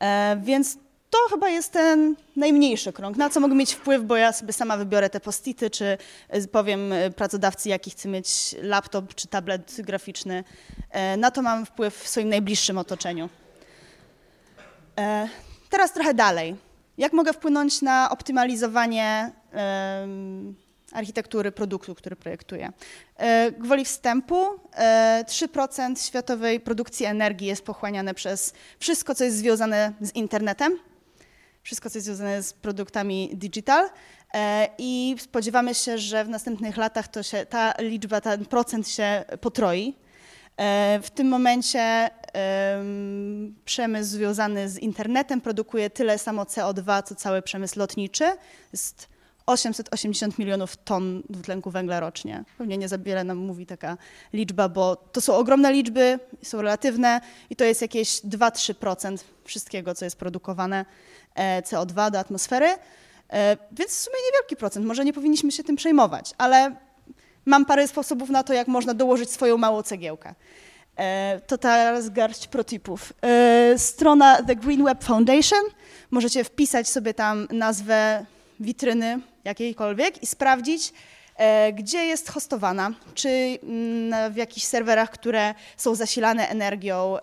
E, 0.00 0.40
więc 0.44 0.78
to 1.10 1.18
chyba 1.30 1.48
jest 1.48 1.72
ten 1.72 2.16
najmniejszy 2.36 2.92
krąg. 2.92 3.16
Na 3.16 3.30
co 3.30 3.40
mogę 3.40 3.54
mieć 3.54 3.74
wpływ, 3.74 4.02
bo 4.02 4.16
ja 4.16 4.32
sobie 4.32 4.52
sama 4.52 4.76
wybiorę 4.76 5.10
te 5.10 5.20
postity, 5.20 5.70
czy 5.70 5.98
e, 6.28 6.48
powiem 6.48 6.92
e, 6.92 7.10
pracodawcy, 7.10 7.68
jaki 7.68 7.90
chcę 7.90 8.08
mieć 8.08 8.54
laptop 8.62 9.14
czy 9.14 9.28
tablet 9.28 9.76
graficzny. 9.78 10.44
E, 10.90 11.16
na 11.16 11.30
to 11.30 11.42
mam 11.42 11.66
wpływ 11.66 11.96
w 11.96 12.08
swoim 12.08 12.28
najbliższym 12.28 12.78
otoczeniu. 12.78 13.28
Teraz 15.70 15.92
trochę 15.92 16.14
dalej. 16.14 16.56
Jak 16.98 17.12
mogę 17.12 17.32
wpłynąć 17.32 17.82
na 17.82 18.10
optymalizowanie 18.10 19.32
architektury 20.92 21.52
produktu, 21.52 21.94
który 21.94 22.16
projektuję? 22.16 22.72
Gwoli 23.58 23.84
wstępu, 23.84 24.46
3% 25.26 26.06
światowej 26.06 26.60
produkcji 26.60 27.06
energii 27.06 27.46
jest 27.46 27.64
pochłaniane 27.64 28.14
przez 28.14 28.54
wszystko, 28.78 29.14
co 29.14 29.24
jest 29.24 29.36
związane 29.36 29.92
z 30.00 30.14
internetem 30.14 30.78
wszystko, 31.62 31.90
co 31.90 31.98
jest 31.98 32.06
związane 32.06 32.42
z 32.42 32.52
produktami 32.52 33.30
digital. 33.34 33.90
E, 34.34 34.68
I 34.78 35.16
spodziewamy 35.18 35.74
się, 35.74 35.98
że 35.98 36.24
w 36.24 36.28
następnych 36.28 36.76
latach 36.76 37.08
to 37.08 37.22
się, 37.22 37.46
ta 37.46 37.74
liczba, 37.78 38.20
ten 38.20 38.46
procent 38.46 38.88
się 38.88 39.24
potroi. 39.40 39.94
E, 40.56 41.00
w 41.02 41.10
tym 41.10 41.28
momencie 41.28 42.10
przemysł 43.64 44.10
związany 44.10 44.68
z 44.68 44.78
internetem 44.78 45.40
produkuje 45.40 45.90
tyle 45.90 46.18
samo 46.18 46.44
CO2, 46.44 47.02
co 47.02 47.14
cały 47.14 47.42
przemysł 47.42 47.78
lotniczy. 47.78 48.24
Jest 48.72 49.08
880 49.46 50.38
milionów 50.38 50.76
ton 50.76 51.22
dwutlenku 51.30 51.70
węgla 51.70 52.00
rocznie. 52.00 52.44
Pewnie 52.58 52.78
nie 52.78 52.88
za 52.88 52.98
wiele 52.98 53.24
nam 53.24 53.38
mówi 53.38 53.66
taka 53.66 53.96
liczba, 54.32 54.68
bo 54.68 54.96
to 54.96 55.20
są 55.20 55.34
ogromne 55.34 55.72
liczby, 55.72 56.18
są 56.42 56.62
relatywne 56.62 57.20
i 57.50 57.56
to 57.56 57.64
jest 57.64 57.82
jakieś 57.82 58.08
2-3% 58.08 59.18
wszystkiego, 59.44 59.94
co 59.94 60.04
jest 60.04 60.16
produkowane 60.16 60.84
E, 61.34 61.62
CO2 61.62 62.10
do 62.10 62.18
atmosfery, 62.18 62.68
e, 63.32 63.56
więc 63.72 63.90
w 63.90 64.00
sumie 64.00 64.16
niewielki 64.26 64.56
procent, 64.56 64.86
może 64.86 65.04
nie 65.04 65.12
powinniśmy 65.12 65.52
się 65.52 65.64
tym 65.64 65.76
przejmować, 65.76 66.34
ale 66.38 66.76
mam 67.46 67.64
parę 67.64 67.88
sposobów 67.88 68.30
na 68.30 68.42
to, 68.42 68.52
jak 68.52 68.68
można 68.68 68.94
dołożyć 68.94 69.30
swoją 69.30 69.58
małą 69.58 69.82
cegiełkę. 69.82 70.34
E, 70.98 71.40
to 71.46 71.58
teraz 71.58 72.10
garść 72.10 72.46
protipów. 72.46 73.12
Strona 73.76 74.42
The 74.42 74.56
Green 74.56 74.84
Web 74.84 75.04
Foundation, 75.04 75.60
możecie 76.10 76.44
wpisać 76.44 76.88
sobie 76.88 77.14
tam 77.14 77.48
nazwę 77.50 78.26
witryny 78.60 79.20
jakiejkolwiek 79.44 80.22
i 80.22 80.26
sprawdzić, 80.26 80.92
gdzie 81.74 81.98
jest 81.98 82.30
hostowana, 82.30 82.90
czy 83.14 83.28
mm, 83.28 84.32
w 84.32 84.36
jakichś 84.36 84.66
serwerach, 84.66 85.10
które 85.10 85.54
są 85.76 85.94
zasilane 85.94 86.48
energią 86.48 87.16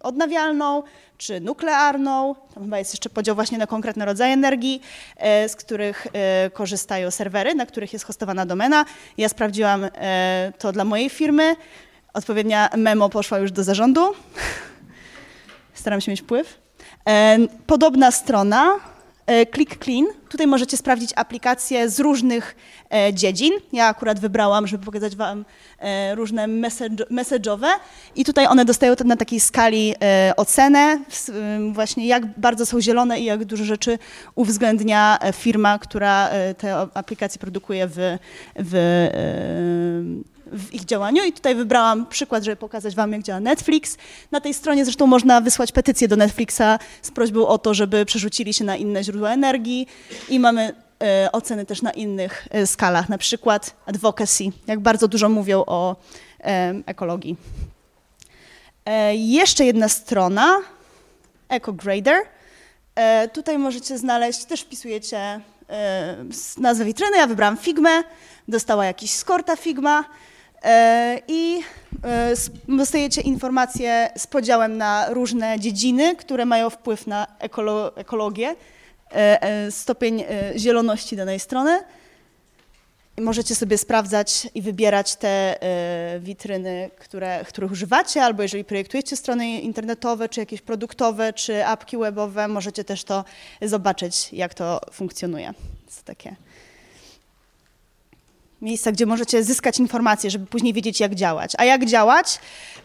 odnawialną, 0.00 0.82
czy 1.18 1.40
nuklearną. 1.40 2.34
Tam 2.54 2.62
chyba 2.62 2.78
jest 2.78 2.94
jeszcze 2.94 3.10
podział 3.10 3.34
właśnie 3.34 3.58
na 3.58 3.66
konkretne 3.66 4.04
rodzaje 4.04 4.32
energii, 4.32 4.82
e, 5.16 5.48
z 5.48 5.56
których 5.56 6.06
e, 6.12 6.50
korzystają 6.50 7.10
serwery, 7.10 7.54
na 7.54 7.66
których 7.66 7.92
jest 7.92 8.04
hostowana 8.04 8.46
domena. 8.46 8.84
Ja 9.18 9.28
sprawdziłam 9.28 9.84
e, 9.84 10.52
to 10.58 10.72
dla 10.72 10.84
mojej 10.84 11.10
firmy. 11.10 11.56
Odpowiednia 12.14 12.68
memo 12.76 13.08
poszła 13.08 13.38
już 13.38 13.52
do 13.52 13.64
zarządu. 13.64 14.14
Staram 15.74 16.00
się 16.00 16.10
mieć 16.10 16.20
wpływ. 16.20 16.58
Podobna 17.66 18.10
strona 18.10 18.80
E, 19.26 19.46
Click 19.46 19.84
Clean. 19.84 20.06
Tutaj 20.28 20.46
możecie 20.46 20.76
sprawdzić 20.76 21.10
aplikacje 21.16 21.90
z 21.90 22.00
różnych 22.00 22.56
e, 22.90 23.14
dziedzin. 23.14 23.52
Ja 23.72 23.86
akurat 23.86 24.20
wybrałam, 24.20 24.66
żeby 24.66 24.84
pokazać 24.84 25.16
Wam 25.16 25.44
e, 25.78 26.14
różne 26.14 26.46
message'owe 27.10 27.66
i 28.16 28.24
tutaj 28.24 28.46
one 28.46 28.64
dostają 28.64 28.94
na 29.04 29.16
takiej 29.16 29.40
skali 29.40 29.94
ocenę, 30.36 31.00
właśnie 31.72 32.06
jak 32.06 32.40
bardzo 32.40 32.66
są 32.66 32.80
zielone 32.80 33.20
i 33.20 33.24
jak 33.24 33.44
dużo 33.44 33.64
rzeczy 33.64 33.98
uwzględnia 34.34 35.18
firma, 35.32 35.78
która 35.78 36.30
te 36.58 36.76
aplikacje 36.94 37.38
produkuje 37.38 37.88
w, 37.88 38.18
w 38.56 39.08
w 40.46 40.74
ich 40.74 40.84
działaniu 40.84 41.24
i 41.24 41.32
tutaj 41.32 41.54
wybrałam 41.54 42.06
przykład, 42.06 42.44
żeby 42.44 42.56
pokazać 42.56 42.94
wam, 42.94 43.12
jak 43.12 43.22
działa 43.22 43.40
Netflix. 43.40 43.96
Na 44.30 44.40
tej 44.40 44.54
stronie 44.54 44.84
zresztą 44.84 45.06
można 45.06 45.40
wysłać 45.40 45.72
petycję 45.72 46.08
do 46.08 46.16
Netflixa 46.16 46.78
z 47.02 47.10
prośbą 47.10 47.46
o 47.46 47.58
to, 47.58 47.74
żeby 47.74 48.04
przerzucili 48.04 48.54
się 48.54 48.64
na 48.64 48.76
inne 48.76 49.04
źródła 49.04 49.30
energii 49.30 49.86
i 50.28 50.40
mamy 50.40 50.74
e, 51.02 51.32
oceny 51.32 51.66
też 51.66 51.82
na 51.82 51.90
innych 51.90 52.48
e, 52.50 52.66
skalach, 52.66 53.08
na 53.08 53.18
przykład 53.18 53.76
advocacy, 53.86 54.44
jak 54.66 54.80
bardzo 54.80 55.08
dużo 55.08 55.28
mówią 55.28 55.64
o 55.66 55.96
e, 56.40 56.74
ekologii. 56.86 57.36
E, 58.86 59.14
jeszcze 59.16 59.64
jedna 59.64 59.88
strona, 59.88 60.58
EcoGrader. 61.48 62.22
E, 62.94 63.28
tutaj 63.28 63.58
możecie 63.58 63.98
znaleźć, 63.98 64.44
też 64.44 64.60
wpisujecie 64.60 65.40
e, 65.70 66.16
nazwę 66.58 66.84
witryny, 66.84 67.16
ja 67.16 67.26
wybrałam 67.26 67.56
Figmę, 67.56 68.02
dostała 68.48 68.86
jakiś 68.86 69.10
skorta 69.10 69.56
Figma, 69.56 70.04
i 71.28 71.60
e, 72.04 72.32
dostajecie 72.68 73.20
informacje 73.20 74.10
z 74.16 74.26
podziałem 74.26 74.76
na 74.76 75.06
różne 75.08 75.60
dziedziny, 75.60 76.16
które 76.16 76.44
mają 76.44 76.70
wpływ 76.70 77.06
na 77.06 77.26
ekolo 77.38 77.96
ekologię, 77.96 78.54
e, 79.10 79.70
stopień 79.70 80.24
zieloności 80.56 81.16
danej 81.16 81.40
strony. 81.40 81.80
Możecie 83.20 83.54
sobie 83.54 83.78
sprawdzać 83.78 84.48
i 84.54 84.62
wybierać 84.62 85.16
te 85.16 85.58
witryny, 86.20 86.90
które, 86.98 87.44
których 87.44 87.72
używacie, 87.72 88.22
albo 88.22 88.42
jeżeli 88.42 88.64
projektujecie 88.64 89.16
strony 89.16 89.60
internetowe, 89.60 90.28
czy 90.28 90.40
jakieś 90.40 90.60
produktowe, 90.60 91.32
czy 91.32 91.66
apki 91.66 91.96
webowe, 91.96 92.48
możecie 92.48 92.84
też 92.84 93.04
to 93.04 93.24
zobaczyć, 93.62 94.32
jak 94.32 94.54
to 94.54 94.80
funkcjonuje. 94.92 95.54
Jest 95.86 96.04
takie 96.04 96.36
miejsca, 98.62 98.92
gdzie 98.92 99.06
możecie 99.06 99.44
zyskać 99.44 99.78
informacje, 99.78 100.30
żeby 100.30 100.46
później 100.46 100.72
wiedzieć, 100.72 101.00
jak 101.00 101.14
działać. 101.14 101.52
A 101.58 101.64
jak 101.64 101.84
działać? 101.84 102.38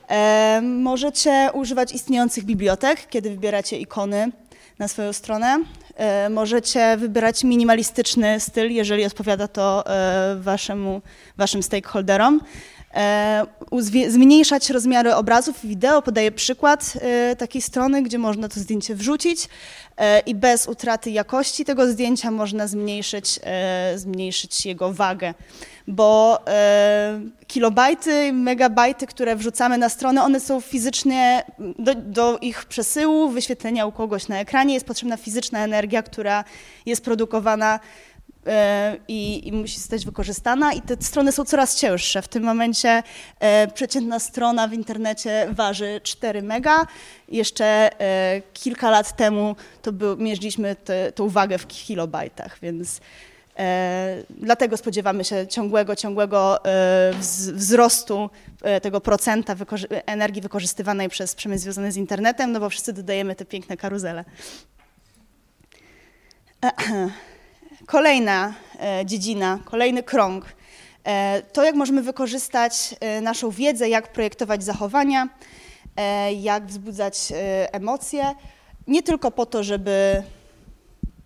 E, 0.10 0.62
możecie 0.64 1.50
używać 1.54 1.92
istniejących 1.92 2.44
bibliotek, 2.44 3.08
kiedy 3.10 3.30
wybieracie 3.30 3.78
ikony 3.78 4.32
na 4.80 4.88
swoją 4.88 5.14
stronę. 5.14 5.60
E, 5.96 6.30
możecie 6.30 6.98
wybierać 6.98 7.44
minimalistyczny 7.44 8.40
styl, 8.40 8.72
jeżeli 8.72 9.06
odpowiada 9.06 9.48
to 9.48 9.84
e, 9.88 10.36
waszemu, 10.36 11.02
waszym 11.38 11.64
stakeholderom. 11.64 12.42
E, 12.94 13.46
zmniejszać 14.08 14.70
rozmiary 14.70 15.16
obrazów 15.16 15.66
wideo. 15.66 16.02
Podaję 16.02 16.32
przykład 16.32 16.94
e, 17.02 17.36
takiej 17.36 17.62
strony, 17.62 18.04
gdzie 18.04 18.18
można 18.18 18.50
to 18.50 18.60
zdjęcie 18.60 18.96
wrzucić 18.96 19.50
e, 19.98 20.20
i 20.20 20.36
bez 20.36 20.68
utraty 20.68 21.12
jakości 21.12 21.66
tego 21.66 21.88
zdjęcia 21.88 22.32
można 22.32 22.68
zmniejszyć, 22.68 23.40
zmniejszyć 23.96 24.66
jego 24.66 24.94
wagę, 24.94 25.34
bo 25.88 26.40
kilobajty, 27.48 28.34
megabajty, 28.34 29.08
które 29.08 29.36
wrzucamy 29.36 29.78
na 29.78 29.90
stronę, 29.90 30.24
one 30.24 30.40
są 30.40 30.62
fizycznie, 30.62 31.44
do, 31.80 31.96
do 31.96 32.38
ich 32.42 32.66
przesyłu, 32.66 33.30
wyświetlenia 33.30 33.86
u 33.86 33.92
kogoś 33.92 34.28
na 34.28 34.40
ekranie 34.40 34.74
jest 34.74 34.86
potrzebna 34.86 35.18
fizyczna 35.18 35.60
energia, 35.60 36.04
która 36.04 36.44
jest 36.86 37.04
produkowana 37.04 37.80
i, 39.08 39.48
i, 39.48 39.52
musi 39.52 39.78
zostać 39.78 40.06
wykorzystana 40.06 40.74
i 40.74 40.82
te 40.82 40.96
strony 41.02 41.32
są 41.32 41.46
coraz 41.46 41.76
cięższe. 41.76 42.22
W 42.22 42.28
tym 42.28 42.44
momencie 42.44 43.04
e, 43.40 43.68
przeciętna 43.68 44.20
strona 44.20 44.68
w 44.68 44.74
internecie 44.74 45.48
waży 45.52 46.02
4 46.04 46.42
mega. 46.42 46.86
Jeszcze 47.28 47.66
e, 48.02 48.42
kilka 48.54 48.90
lat 48.90 49.16
temu 49.16 49.56
to 49.82 49.92
był, 49.92 50.18
mierzyliśmy 50.18 50.76
tę 51.16 51.30
wagę 51.30 51.58
w 51.58 51.68
kilobajtach, 51.68 52.60
więc 52.62 53.02
Dlatego 54.30 54.78
spodziewamy 54.78 55.24
się 55.24 55.48
ciągłego, 55.48 55.96
ciągłego 55.96 56.60
wzrostu 57.54 58.30
tego 58.82 59.02
procenta 59.02 59.56
energii 60.06 60.42
wykorzystywanej 60.42 61.10
przez 61.10 61.36
przemysł 61.36 61.64
związany 61.64 61.92
z 61.92 61.98
internetem, 61.98 62.52
no 62.52 62.60
bo 62.60 62.70
wszyscy 62.70 62.94
dodajemy 62.94 63.36
te 63.36 63.46
piękne 63.46 63.78
karuzele. 63.78 64.26
Kolejna 67.90 68.54
dziedzina, 69.06 69.60
kolejny 69.66 70.04
krąg 70.04 70.46
to, 71.54 71.64
jak 71.64 71.76
możemy 71.76 72.02
wykorzystać 72.02 72.96
naszą 73.22 73.50
wiedzę, 73.50 73.90
jak 73.90 74.12
projektować 74.12 74.64
zachowania, 74.64 75.30
jak 76.40 76.66
wzbudzać 76.66 77.34
emocje, 77.72 78.36
nie 78.88 79.04
tylko 79.04 79.32
po 79.32 79.46
to, 79.46 79.64
żeby 79.64 80.24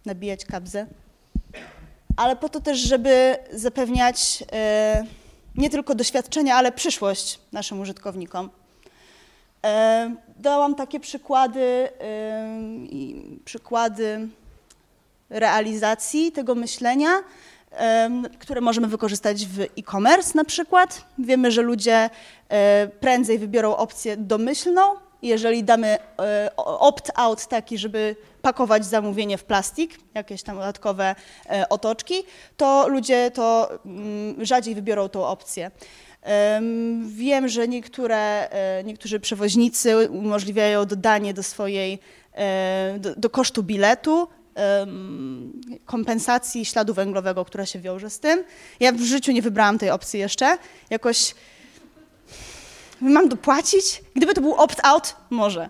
nabijać 0.05 0.45
kabzę, 0.45 0.87
ale 2.17 2.35
po 2.35 2.49
to 2.49 2.59
też, 2.59 2.79
żeby 2.79 3.37
zapewniać 3.51 4.43
e, 4.51 5.05
nie 5.55 5.69
tylko 5.69 5.95
doświadczenia, 5.95 6.55
ale 6.55 6.71
przyszłość 6.71 7.39
naszym 7.51 7.79
użytkownikom. 7.79 8.49
E, 9.65 10.15
dałam 10.37 10.75
takie 10.75 10.99
przykłady, 10.99 11.89
przykłady 13.45 14.29
realizacji 15.33 16.31
tego 16.31 16.55
myślenia, 16.55 17.09
które 18.39 18.61
możemy 18.61 18.87
wykorzystać 18.87 19.45
w 19.45 19.59
e-commerce 19.61 20.31
na 20.35 20.43
przykład. 20.43 21.05
Wiemy, 21.19 21.51
że 21.51 21.61
ludzie 21.61 22.09
e, 22.49 22.87
prędzej 22.99 23.39
wybiorą 23.39 23.75
opcję 23.75 24.17
domyślną, 24.17 24.81
jeżeli 25.21 25.63
damy 25.63 25.97
opt-out 26.57 27.47
taki, 27.47 27.77
żeby 27.77 28.15
pakować 28.41 28.85
zamówienie 28.85 29.37
w 29.37 29.43
plastik, 29.43 29.99
jakieś 30.13 30.43
tam 30.43 30.55
dodatkowe 30.55 31.15
e, 31.49 31.69
otoczki, 31.69 32.23
to 32.57 32.87
ludzie 32.87 33.31
to 33.31 33.69
mm, 33.85 34.45
rzadziej 34.45 34.75
wybiorą 34.75 35.09
tą 35.09 35.25
opcję. 35.25 35.71
Wiem, 37.05 37.47
że 37.47 37.67
niektóre, 37.67 38.49
e, 38.49 38.83
niektórzy 38.83 39.19
przewoźnicy 39.19 40.09
umożliwiają 40.09 40.85
dodanie 40.85 41.33
do 41.33 41.43
swojej, 41.43 41.99
e, 42.33 42.95
do, 42.99 43.15
do 43.15 43.29
kosztu 43.29 43.63
biletu 43.63 44.27
kompensacji 45.85 46.65
śladu 46.65 46.93
węglowego, 46.93 47.45
która 47.45 47.65
się 47.65 47.79
wiąże 47.79 48.09
z 48.09 48.19
tym. 48.19 48.43
Ja 48.79 48.91
w 48.91 49.01
życiu 49.01 49.31
nie 49.31 49.41
wybrałam 49.41 49.79
tej 49.79 49.89
opcji 49.89 50.19
jeszcze. 50.19 50.57
Jakoś 50.89 51.35
mam 53.01 53.29
dopłacić? 53.29 54.03
Gdyby 54.15 54.33
to 54.33 54.41
był 54.41 54.53
opt-out, 54.53 55.15
może 55.29 55.69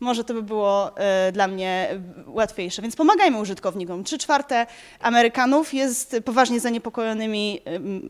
może 0.00 0.24
to 0.24 0.34
by 0.34 0.42
było 0.42 0.98
e, 0.98 1.32
dla 1.32 1.48
mnie 1.48 2.00
łatwiejsze. 2.26 2.82
Więc 2.82 2.96
pomagajmy 2.96 3.40
użytkownikom. 3.40 4.04
Trzy 4.04 4.18
czwarte 4.18 4.66
Amerykanów 5.00 5.74
jest 5.74 6.16
poważnie 6.24 6.60
zaniepokojonymi, 6.60 7.60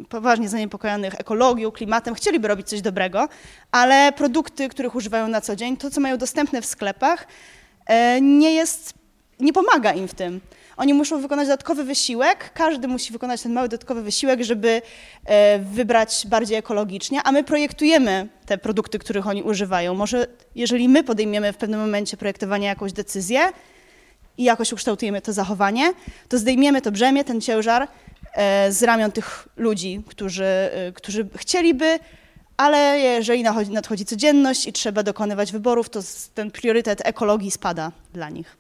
poważnie 0.09 0.49
zaniepokojonych 0.49 1.21
ekologią, 1.21 1.71
klimatem, 1.71 2.15
chcieliby 2.15 2.49
robić 2.49 2.69
coś 2.69 2.81
dobrego, 2.81 3.29
ale 3.73 4.13
produkty, 4.13 4.69
których 4.69 4.95
używają 4.95 5.29
na 5.29 5.41
co 5.41 5.57
dzień, 5.57 5.77
to 5.77 5.91
co 5.91 6.01
mają 6.01 6.17
dostępne 6.19 6.63
w 6.63 6.67
sklepach, 6.67 7.27
e, 7.87 8.21
nie 8.21 8.55
jest, 8.55 8.95
nie 9.41 9.53
pomaga 9.53 9.93
im 9.93 10.09
w 10.09 10.15
tym. 10.15 10.41
Oni 10.77 10.95
muszą 10.95 11.21
wykonać 11.21 11.47
dodatkowy 11.47 11.85
wysiłek, 11.85 12.51
każdy 12.55 12.89
musi 12.89 13.13
wykonać 13.13 13.43
ten 13.43 13.53
mały 13.53 13.69
dodatkowy 13.69 14.03
wysiłek, 14.03 14.43
żeby 14.43 14.83
e, 15.25 15.59
wybrać 15.59 16.27
bardziej 16.27 16.57
ekologicznie, 16.57 17.23
a 17.23 17.33
my 17.33 17.45
projektujemy 17.45 18.29
te 18.47 18.59
produkty, 18.59 18.99
których 18.99 19.27
oni 19.27 19.43
używają. 19.43 19.95
Może 19.95 20.27
jeżeli 20.55 20.89
my 20.89 21.05
podejmiemy 21.05 21.53
w 21.53 21.57
pewnym 21.57 21.81
momencie 21.81 22.17
projektowania 22.17 22.69
jakąś 22.69 22.93
decyzję 22.93 23.41
i 24.39 24.45
jakoś 24.45 24.73
ukształtujemy 24.73 25.23
to 25.23 25.33
zachowanie, 25.33 25.93
to 26.29 26.39
zdejmiemy 26.39 26.83
to 26.83 26.93
brzemię, 26.93 27.25
ten 27.25 27.41
ciężar 27.41 27.89
e, 28.35 28.73
z 28.73 28.83
ramion 28.83 29.13
tych 29.13 29.49
ludzi, 29.57 30.03
którzy, 30.07 30.45
e, 30.45 30.93
którzy 30.93 31.29
chcieliby 31.37 31.99
ale 32.59 32.99
jeżeli 32.99 33.43
nadchodzi 33.71 34.05
codzienność 34.05 34.67
i 34.67 34.73
trzeba 34.73 35.03
dokonywać 35.03 35.53
wyborów, 35.53 35.91
to 35.91 36.01
ten 36.35 36.51
priorytet 36.51 37.01
ekologii 37.05 37.51
spada 37.51 37.93
dla 38.15 38.31
nich. 38.31 38.57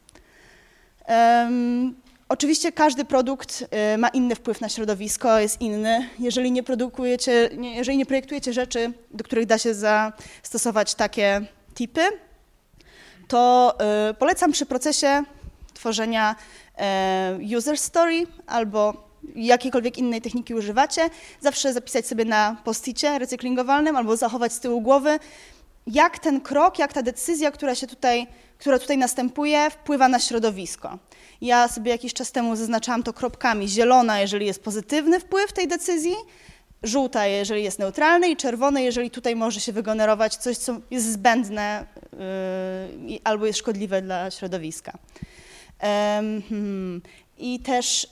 Oczywiście 2.29 2.73
każdy 2.73 3.05
produkt 3.05 3.65
y, 3.95 3.99
ma 3.99 4.09
inny 4.09 4.35
wpływ 4.35 4.61
na 4.61 4.69
środowisko, 4.69 5.39
jest 5.39 5.61
inny. 5.61 6.09
Jeżeli 6.19 6.53
nie 6.53 6.63
produkujecie, 6.63 7.51
jeżeli 7.61 7.99
nie 7.99 8.07
projektujecie 8.07 8.53
rzeczy, 8.53 8.93
do 9.11 9.25
których 9.25 9.47
da 9.47 9.59
się 9.59 9.75
zastosować 9.75 10.95
takie 10.95 11.41
tipy, 11.75 12.01
to 13.29 13.75
y, 14.11 14.15
polecam 14.15 14.53
przy 14.53 14.67
procesie 14.67 15.23
tworzenia 15.75 16.37
y, 17.43 17.57
user 17.57 17.79
story 17.79 18.27
albo 18.47 19.09
jakiejkolwiek 19.35 19.99
innej 19.99 20.23
techniki 20.23 20.55
używacie, 20.55 21.11
zawsze 21.41 21.73
zapisać 21.73 22.07
sobie 22.07 22.25
na 22.25 22.57
posticie 22.65 23.19
recyklingowalnym 23.19 23.97
albo 23.97 24.17
zachować 24.17 24.53
z 24.53 24.61
tyłu 24.61 24.81
głowy, 24.81 25.19
jak 25.87 26.19
ten 26.19 26.41
krok, 26.41 26.79
jak 26.79 26.93
ta 26.93 27.03
decyzja, 27.03 27.51
która 27.51 27.75
się 27.75 27.87
tutaj, 27.87 28.27
która 28.59 28.79
tutaj 28.79 28.99
następuje, 28.99 29.71
wpływa 29.71 30.09
na 30.09 30.19
środowisko. 30.19 30.99
Ja 31.41 31.69
sobie 31.69 31.91
jakiś 31.91 32.15
czas 32.15 32.33
temu 32.33 32.57
zaznaczałam 32.57 33.03
to 33.03 33.13
kropkami. 33.13 33.69
Zielona, 33.69 34.21
jeżeli 34.21 34.47
jest 34.47 34.63
pozytywny 34.63 35.21
wpływ 35.21 35.53
tej 35.53 35.69
decyzji, 35.69 36.15
żółta, 36.83 37.27
jeżeli 37.27 37.65
jest 37.65 37.79
neutralny 37.79 38.29
i 38.29 38.37
czerwone, 38.37 38.83
jeżeli 38.83 39.11
tutaj 39.11 39.37
może 39.37 39.61
się 39.61 39.73
wygenerować 39.73 40.37
coś, 40.37 40.57
co 40.57 40.81
jest 40.91 41.13
zbędne 41.13 41.87
yy, 43.09 43.19
albo 43.25 43.47
jest 43.47 43.59
szkodliwe 43.59 44.03
dla 44.03 44.31
środowiska. 44.31 44.99
Hmm. 46.49 47.03
I 47.39 47.61
też 47.61 48.09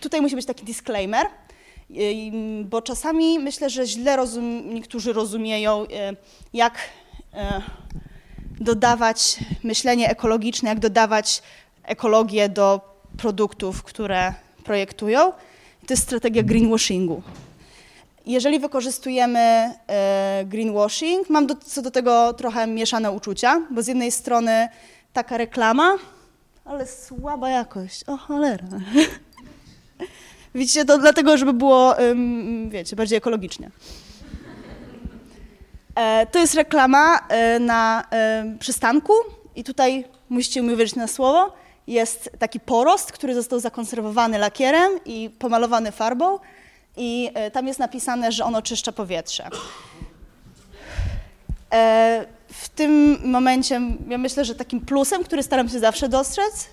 tutaj 0.00 0.20
musi 0.20 0.36
być 0.36 0.46
taki 0.46 0.64
disclaimer, 0.64 1.26
bo 2.64 2.82
czasami 2.82 3.38
myślę, 3.38 3.70
że 3.70 3.86
źle 3.86 4.16
rozum 4.16 4.74
niektórzy 4.74 5.12
rozumieją, 5.12 5.84
y, 5.84 5.88
jak 6.52 6.78
y, 7.34 7.38
dodawać 8.60 9.38
myślenie 9.62 10.10
ekologiczne, 10.10 10.68
jak 10.68 10.78
dodawać 10.78 11.42
ekologię 11.84 12.48
do 12.48 12.80
produktów, 13.16 13.82
które 13.82 14.34
projektują. 14.64 15.32
to 15.86 15.94
jest 15.94 16.02
strategia 16.02 16.42
greenwashingu. 16.42 17.22
Jeżeli 18.26 18.58
wykorzystujemy 18.58 19.38
e, 19.38 20.44
greenwashing, 20.46 21.30
mam 21.30 21.46
do, 21.46 21.54
co 21.54 21.82
do 21.82 21.90
tego 21.90 22.32
trochę 22.32 22.66
mieszane 22.66 23.12
uczucia, 23.12 23.62
bo 23.70 23.82
z 23.82 23.86
jednej 23.86 24.12
strony 24.12 24.68
taka 25.12 25.36
reklama, 25.36 25.96
ale 26.64 26.86
słaba 26.86 27.50
jakość, 27.50 28.04
o 28.04 28.16
cholera. 28.16 28.64
Widzicie, 30.54 30.84
to 30.84 30.98
dlatego, 30.98 31.38
żeby 31.38 31.52
było, 31.52 31.94
wiecie, 32.68 32.96
bardziej 32.96 33.18
ekologicznie. 33.18 33.70
E, 35.96 36.26
to 36.26 36.38
jest 36.38 36.54
reklama 36.54 37.18
e, 37.28 37.58
na 37.58 38.04
przystanku 38.58 39.12
i 39.56 39.64
tutaj 39.64 40.04
musicie 40.28 40.62
mi 40.62 40.74
uwierzyć 40.74 40.94
na 40.94 41.06
słowo 41.06 41.52
jest 41.86 42.30
taki 42.38 42.60
porost, 42.60 43.12
który 43.12 43.34
został 43.34 43.60
zakonserwowany 43.60 44.38
lakierem 44.38 44.92
i 45.04 45.30
pomalowany 45.38 45.92
farbą 45.92 46.38
i 46.96 47.30
e, 47.34 47.50
tam 47.50 47.66
jest 47.66 47.78
napisane, 47.78 48.32
że 48.32 48.44
on 48.44 48.54
oczyszcza 48.54 48.92
powietrze. 48.92 49.48
E, 51.72 52.26
w 52.48 52.68
tym 52.68 53.18
momencie 53.24 53.80
ja 54.08 54.18
myślę, 54.18 54.44
że 54.44 54.54
takim 54.54 54.80
plusem, 54.80 55.24
który 55.24 55.42
staram 55.42 55.68
się 55.68 55.78
zawsze 55.78 56.08
dostrzec, 56.08 56.68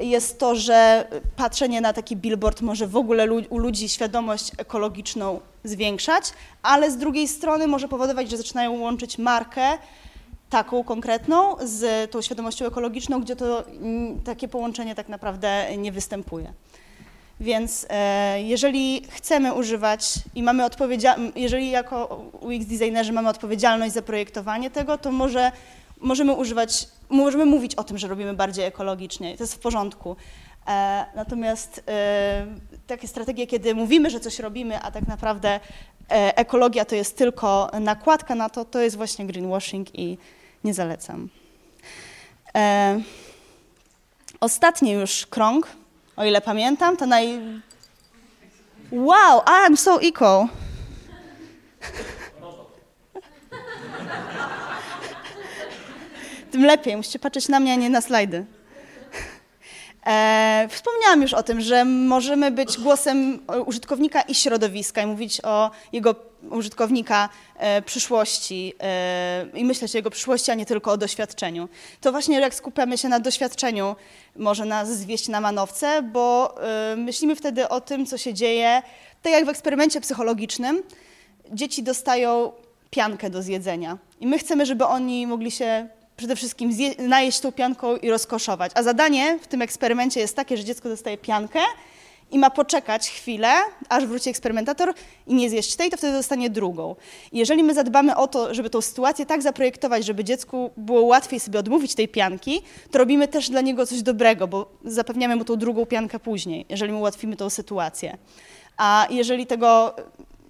jest 0.00 0.38
to, 0.38 0.54
że 0.54 1.08
patrzenie 1.36 1.80
na 1.80 1.92
taki 1.92 2.16
billboard 2.16 2.60
może 2.60 2.86
w 2.86 2.96
ogóle 2.96 3.32
u 3.32 3.58
ludzi 3.58 3.88
świadomość 3.88 4.52
ekologiczną 4.58 5.40
zwiększać, 5.64 6.32
ale 6.62 6.90
z 6.90 6.96
drugiej 6.96 7.28
strony 7.28 7.66
może 7.66 7.88
powodować, 7.88 8.30
że 8.30 8.36
zaczynają 8.36 8.80
łączyć 8.80 9.18
markę 9.18 9.62
taką 10.50 10.84
konkretną 10.84 11.56
z 11.62 12.10
tą 12.10 12.22
świadomością 12.22 12.66
ekologiczną, 12.66 13.20
gdzie 13.20 13.36
to 13.36 13.64
takie 14.24 14.48
połączenie 14.48 14.94
tak 14.94 15.08
naprawdę 15.08 15.76
nie 15.76 15.92
występuje. 15.92 16.52
Więc 17.40 17.86
e, 17.90 18.42
jeżeli 18.42 19.02
chcemy 19.10 19.54
używać 19.54 20.14
i 20.34 20.42
mamy 20.42 20.64
odpowiedzialność, 20.64 21.36
jeżeli 21.36 21.70
jako 21.70 22.24
UX 22.40 22.66
designerzy 22.66 23.12
mamy 23.12 23.28
odpowiedzialność 23.28 23.94
za 23.94 24.02
projektowanie 24.02 24.70
tego, 24.70 24.98
to 24.98 25.12
może 25.12 25.52
możemy 26.00 26.32
używać, 26.32 26.88
możemy 27.08 27.46
mówić 27.46 27.74
o 27.74 27.84
tym, 27.84 27.98
że 27.98 28.08
robimy 28.08 28.34
bardziej 28.34 28.64
ekologicznie, 28.64 29.36
to 29.36 29.42
jest 29.42 29.54
w 29.54 29.58
porządku. 29.58 30.16
E, 30.66 31.06
natomiast 31.14 31.82
e, 31.88 32.46
takie 32.86 33.08
strategie, 33.08 33.46
kiedy 33.46 33.74
mówimy, 33.74 34.10
że 34.10 34.20
coś 34.20 34.38
robimy, 34.38 34.82
a 34.82 34.90
tak 34.90 35.08
naprawdę 35.08 35.60
ekologia 36.10 36.84
to 36.84 36.94
jest 36.94 37.16
tylko 37.16 37.70
nakładka 37.80 38.34
na 38.34 38.48
to, 38.48 38.64
to 38.64 38.80
jest 38.80 38.96
właśnie 38.96 39.26
greenwashing 39.26 39.98
i 39.98 40.18
nie 40.64 40.74
zalecam. 40.74 41.28
E, 42.54 43.00
ostatni 44.40 44.90
już 44.90 45.26
krąg, 45.26 45.66
o 46.16 46.24
ile 46.24 46.40
pamiętam, 46.40 46.96
to 46.96 47.06
naj... 47.06 47.40
Wow, 48.92 49.40
I'm 49.40 49.76
so 49.76 50.02
eco. 50.02 50.48
Tym 56.50 56.64
lepiej, 56.64 56.96
musicie 56.96 57.18
patrzeć 57.18 57.48
na 57.48 57.60
mnie, 57.60 57.72
a 57.72 57.76
nie 57.76 57.90
na 57.90 58.00
slajdy. 58.00 58.44
E, 60.06 60.68
wspomniałam 60.70 61.22
już 61.22 61.34
o 61.34 61.42
tym, 61.42 61.60
że 61.60 61.84
możemy 61.84 62.50
być 62.50 62.78
głosem 62.78 63.46
użytkownika 63.66 64.22
i 64.22 64.34
środowiska 64.34 65.02
i 65.02 65.06
mówić 65.06 65.40
o 65.44 65.70
jego 65.92 66.14
użytkownika 66.50 67.28
e, 67.56 67.82
przyszłości 67.82 68.74
e, 68.80 69.46
i 69.54 69.64
myśleć 69.64 69.94
o 69.94 69.98
jego 69.98 70.10
przyszłości, 70.10 70.50
a 70.50 70.54
nie 70.54 70.66
tylko 70.66 70.92
o 70.92 70.96
doświadczeniu. 70.96 71.68
To 72.00 72.12
właśnie 72.12 72.40
jak 72.40 72.54
skupiamy 72.54 72.98
się 72.98 73.08
na 73.08 73.20
doświadczeniu, 73.20 73.96
może 74.36 74.64
nas 74.64 74.98
zwieść 74.98 75.28
na 75.28 75.40
manowce, 75.40 76.02
bo 76.02 76.54
e, 76.62 76.96
myślimy 76.96 77.36
wtedy 77.36 77.68
o 77.68 77.80
tym, 77.80 78.06
co 78.06 78.18
się 78.18 78.34
dzieje, 78.34 78.82
tak 79.22 79.32
jak 79.32 79.46
w 79.46 79.48
eksperymencie 79.48 80.00
psychologicznym. 80.00 80.82
Dzieci 81.52 81.82
dostają 81.82 82.52
piankę 82.90 83.30
do 83.30 83.42
zjedzenia 83.42 83.98
i 84.20 84.26
my 84.26 84.38
chcemy, 84.38 84.66
żeby 84.66 84.84
oni 84.84 85.26
mogli 85.26 85.50
się 85.50 85.88
przede 86.20 86.36
wszystkim 86.36 86.70
najeść 86.98 87.40
tą 87.40 87.52
pianką 87.52 87.96
i 87.96 88.10
rozkoszować. 88.10 88.72
A 88.74 88.82
zadanie 88.82 89.38
w 89.42 89.46
tym 89.46 89.62
eksperymencie 89.62 90.20
jest 90.20 90.36
takie, 90.36 90.56
że 90.56 90.64
dziecko 90.64 90.88
dostaje 90.88 91.18
piankę 91.18 91.60
i 92.30 92.38
ma 92.38 92.50
poczekać 92.50 93.10
chwilę, 93.10 93.48
aż 93.88 94.06
wróci 94.06 94.30
eksperymentator 94.30 94.94
i 95.26 95.34
nie 95.34 95.50
zjeść 95.50 95.76
tej, 95.76 95.90
to 95.90 95.96
wtedy 95.96 96.12
dostanie 96.12 96.50
drugą. 96.50 96.96
I 97.32 97.38
jeżeli 97.38 97.62
my 97.62 97.74
zadbamy 97.74 98.16
o 98.16 98.26
to, 98.26 98.54
żeby 98.54 98.70
tą 98.70 98.80
sytuację 98.80 99.26
tak 99.26 99.42
zaprojektować, 99.42 100.04
żeby 100.04 100.24
dziecku 100.24 100.70
było 100.76 101.02
łatwiej 101.02 101.40
sobie 101.40 101.58
odmówić 101.58 101.94
tej 101.94 102.08
pianki, 102.08 102.62
to 102.90 102.98
robimy 102.98 103.28
też 103.28 103.50
dla 103.50 103.60
niego 103.60 103.86
coś 103.86 104.02
dobrego, 104.02 104.48
bo 104.48 104.72
zapewniamy 104.84 105.36
mu 105.36 105.44
tą 105.44 105.56
drugą 105.56 105.86
piankę 105.86 106.18
później, 106.18 106.66
jeżeli 106.68 106.92
mu 106.92 106.98
ułatwimy 106.98 107.36
tą 107.36 107.50
sytuację. 107.50 108.18
A 108.76 109.06
jeżeli 109.10 109.46
tego 109.46 109.96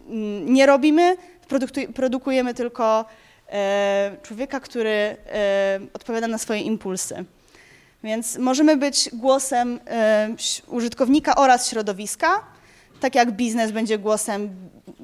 mm, 0.08 0.52
nie 0.52 0.66
robimy, 0.66 1.16
produkujemy 1.94 2.54
tylko 2.54 3.04
człowieka, 4.22 4.60
który 4.60 4.90
e, 4.90 5.16
odpowiada 5.92 6.28
na 6.28 6.38
swoje 6.38 6.60
impulsy. 6.60 7.24
Więc 8.04 8.38
możemy 8.38 8.76
być 8.76 9.10
głosem 9.12 9.80
e, 9.86 10.28
użytkownika 10.66 11.34
oraz 11.34 11.70
środowiska, 11.70 12.44
tak 13.00 13.14
jak 13.14 13.32
biznes 13.32 13.72
będzie 13.72 13.98
głosem 13.98 14.50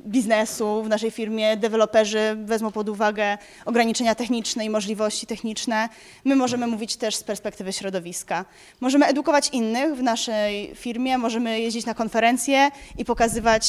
biznesu 0.07 0.83
w 0.83 0.89
naszej 0.89 1.11
firmie, 1.11 1.57
deweloperzy 1.57 2.37
wezmą 2.45 2.73
pod 2.73 2.89
uwagę 2.89 3.39
ograniczenia 3.65 4.15
techniczne 4.15 4.65
i 4.65 4.71
możliwości 4.71 5.27
techniczne. 5.27 5.89
My 6.25 6.37
możemy 6.37 6.67
mówić 6.67 6.97
też 6.97 7.17
z 7.17 7.23
perspektywy 7.23 7.73
środowiska. 7.73 8.45
Możemy 8.81 9.07
edukować 9.07 9.49
innych 9.53 9.95
w 9.95 10.03
naszej 10.03 10.75
firmie, 10.75 11.19
możemy 11.19 11.61
jeździć 11.61 11.87
na 11.87 11.95
konferencje 11.95 12.71
i 12.99 13.05
pokazywać 13.05 13.69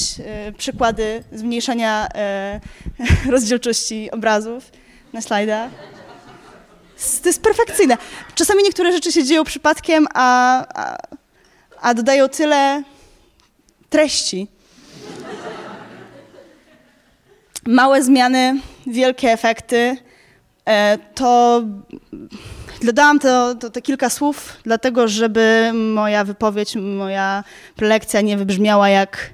y, 0.50 0.54
przykłady 0.54 1.24
zmniejszania 1.32 2.08
y, 3.26 3.32
rozdzielczości 3.32 4.12
obrazów 4.12 4.72
na 5.14 5.22
slajdach. 5.22 5.72
To 7.24 7.30
jest 7.30 7.42
perfekcyjne. 7.42 7.98
Czasami 8.36 8.64
niektóre 8.64 8.92
rzeczy 8.92 9.12
się 9.12 9.24
dzieją 9.24 9.44
przypadkiem, 9.44 10.08
a, 10.14 10.66
a, 10.76 10.98
a 11.82 11.94
dodają 11.94 12.30
tyle 12.30 12.84
treści. 13.90 14.48
Małe 17.66 18.04
zmiany, 18.04 18.60
wielkie 18.88 19.32
efekty. 19.32 19.98
E, 20.66 20.98
to 21.16 21.64
dodałam 22.84 23.20
to, 23.20 23.56
to, 23.56 23.70
to, 23.70 23.82
kilka 23.82 24.10
słów, 24.10 24.58
dlatego 24.64 25.08
żeby 25.08 25.72
moja 25.74 26.24
wypowiedź, 26.24 26.76
moja 26.76 27.44
prelekcja 27.76 28.22
nie 28.22 28.38
wybrzmiała 28.38 28.90
jak 28.90 29.34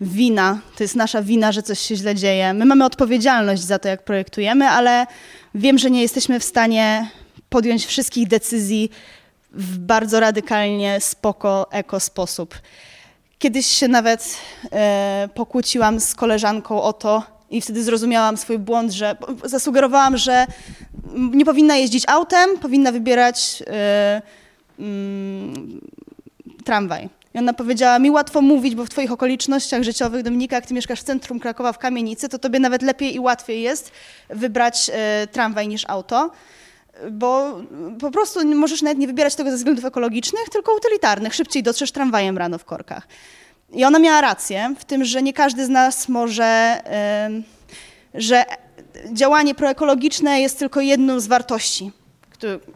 wina. 0.00 0.58
To 0.76 0.84
jest 0.84 0.96
nasza 0.96 1.22
wina, 1.22 1.52
że 1.52 1.62
coś 1.62 1.78
się 1.78 1.96
źle 1.96 2.14
dzieje. 2.14 2.54
My 2.54 2.64
mamy 2.64 2.84
odpowiedzialność 2.84 3.62
za 3.62 3.78
to, 3.78 3.88
jak 3.88 4.04
projektujemy, 4.04 4.68
ale 4.68 5.06
wiem, 5.54 5.78
że 5.78 5.90
nie 5.90 6.02
jesteśmy 6.02 6.40
w 6.40 6.44
stanie 6.44 7.10
podjąć 7.48 7.86
wszystkich 7.86 8.28
decyzji 8.28 8.90
w 9.56 9.78
bardzo 9.78 10.20
radykalnie 10.20 11.00
spoko, 11.00 11.66
eko 11.70 12.00
sposób. 12.00 12.54
Kiedyś 13.38 13.66
się 13.66 13.88
nawet 13.88 14.38
e, 14.72 15.28
pokłóciłam 15.34 16.00
z 16.00 16.14
koleżanką 16.14 16.82
o 16.82 16.92
to 16.92 17.22
i 17.50 17.60
wtedy 17.60 17.82
zrozumiałam 17.82 18.36
swój 18.36 18.58
błąd, 18.58 18.92
że 18.92 19.16
zasugerowałam, 19.44 20.16
że 20.16 20.46
nie 21.14 21.44
powinna 21.44 21.76
jeździć 21.76 22.04
autem, 22.08 22.58
powinna 22.58 22.92
wybierać 22.92 23.62
e, 23.66 24.22
mm, 24.78 25.80
tramwaj. 26.64 27.08
I 27.34 27.38
ona 27.38 27.52
powiedziała, 27.52 27.98
mi 27.98 28.10
łatwo 28.10 28.40
mówić, 28.40 28.74
bo 28.74 28.84
w 28.84 28.88
twoich 28.88 29.12
okolicznościach 29.12 29.82
życiowych, 29.82 30.22
Dominika, 30.22 30.56
jak 30.56 30.66
ty 30.66 30.74
mieszkasz 30.74 31.00
w 31.00 31.04
centrum 31.04 31.40
Krakowa 31.40 31.72
w 31.72 31.78
kamienicy, 31.78 32.28
to 32.28 32.38
tobie 32.38 32.60
nawet 32.60 32.82
lepiej 32.82 33.14
i 33.14 33.20
łatwiej 33.20 33.62
jest 33.62 33.92
wybrać 34.28 34.90
e, 34.94 35.26
tramwaj 35.26 35.68
niż 35.68 35.84
auto 35.88 36.30
bo 37.10 37.60
po 38.00 38.10
prostu 38.10 38.46
możesz 38.46 38.82
nawet 38.82 38.98
nie 38.98 39.06
wybierać 39.06 39.34
tego 39.34 39.50
ze 39.50 39.56
względów 39.56 39.84
ekologicznych, 39.84 40.48
tylko 40.52 40.74
utylitarnych. 40.76 41.34
Szybciej 41.34 41.62
dotrzesz 41.62 41.92
tramwajem 41.92 42.38
rano 42.38 42.58
w 42.58 42.64
korkach. 42.64 43.08
I 43.72 43.84
ona 43.84 43.98
miała 43.98 44.20
rację 44.20 44.74
w 44.78 44.84
tym, 44.84 45.04
że 45.04 45.22
nie 45.22 45.32
każdy 45.32 45.64
z 45.64 45.68
nas 45.68 46.08
może, 46.08 46.82
że 48.14 48.44
działanie 49.12 49.54
proekologiczne 49.54 50.40
jest 50.40 50.58
tylko 50.58 50.80
jedną 50.80 51.20
z 51.20 51.26
wartości, 51.26 51.92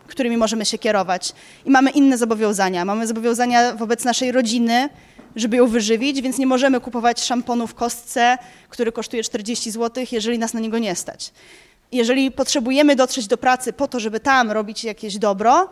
którymi 0.06 0.36
możemy 0.36 0.64
się 0.64 0.78
kierować. 0.78 1.32
I 1.64 1.70
mamy 1.70 1.90
inne 1.90 2.18
zobowiązania. 2.18 2.84
Mamy 2.84 3.06
zobowiązania 3.06 3.74
wobec 3.74 4.04
naszej 4.04 4.32
rodziny, 4.32 4.88
żeby 5.36 5.56
ją 5.56 5.66
wyżywić, 5.66 6.22
więc 6.22 6.38
nie 6.38 6.46
możemy 6.46 6.80
kupować 6.80 7.24
szamponu 7.24 7.66
w 7.66 7.74
kostce, 7.74 8.38
który 8.68 8.92
kosztuje 8.92 9.22
40 9.22 9.70
zł, 9.70 10.04
jeżeli 10.12 10.38
nas 10.38 10.54
na 10.54 10.60
niego 10.60 10.78
nie 10.78 10.94
stać 10.94 11.32
jeżeli 11.92 12.30
potrzebujemy 12.30 12.96
dotrzeć 12.96 13.26
do 13.26 13.38
pracy 13.38 13.72
po 13.72 13.88
to, 13.88 14.00
żeby 14.00 14.20
tam 14.20 14.50
robić 14.50 14.84
jakieś 14.84 15.18
dobro, 15.18 15.68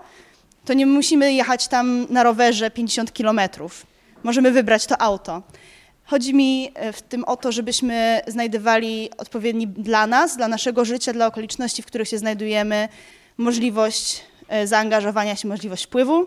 to 0.64 0.74
nie 0.74 0.86
musimy 0.86 1.32
jechać 1.32 1.68
tam 1.68 2.06
na 2.10 2.22
rowerze 2.22 2.70
50 2.70 3.12
kilometrów. 3.12 3.86
Możemy 4.22 4.50
wybrać 4.50 4.86
to 4.86 5.02
auto. 5.02 5.42
Chodzi 6.04 6.34
mi 6.34 6.70
e, 6.74 6.92
w 6.92 7.02
tym 7.02 7.24
o 7.24 7.36
to, 7.36 7.52
żebyśmy 7.52 8.20
znajdowali 8.26 9.10
odpowiedni 9.18 9.66
dla 9.66 10.06
nas, 10.06 10.36
dla 10.36 10.48
naszego 10.48 10.84
życia, 10.84 11.12
dla 11.12 11.26
okoliczności, 11.26 11.82
w 11.82 11.86
których 11.86 12.08
się 12.08 12.18
znajdujemy, 12.18 12.88
możliwość 13.38 14.22
e, 14.48 14.66
zaangażowania 14.66 15.36
się, 15.36 15.48
możliwość 15.48 15.84
wpływu. 15.84 16.26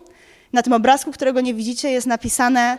Na 0.54 0.64
tym 0.64 0.74
obrazku, 0.74 1.12
którego 1.12 1.42
nie 1.42 1.54
widzicie, 1.54 1.92
jest 1.92 2.08
napisane: 2.08 2.78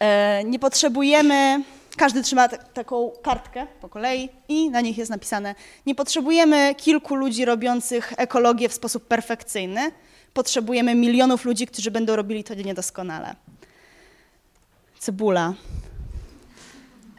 e, 0.00 0.44
Nie 0.44 0.58
potrzebujemy 0.58 1.62
każdy 1.96 2.22
trzyma 2.22 2.48
taką 2.48 3.12
kartkę 3.22 3.66
po 3.80 3.88
kolei 3.88 4.28
i 4.48 4.70
na 4.70 4.80
nich 4.80 4.98
jest 4.98 5.10
napisane: 5.10 5.54
Nie 5.86 5.94
potrzebujemy 5.94 6.74
kilku 6.74 7.14
ludzi 7.14 7.44
robiących 7.44 8.12
ekologię 8.16 8.68
w 8.68 8.72
sposób 8.72 9.06
perfekcyjny, 9.06 9.92
potrzebujemy 10.34 10.94
milionów 10.94 11.44
ludzi, 11.44 11.66
którzy 11.66 11.90
będą 11.90 12.16
robili 12.16 12.44
to 12.44 12.54
niedoskonale. 12.54 13.34
Cebula. 14.98 15.54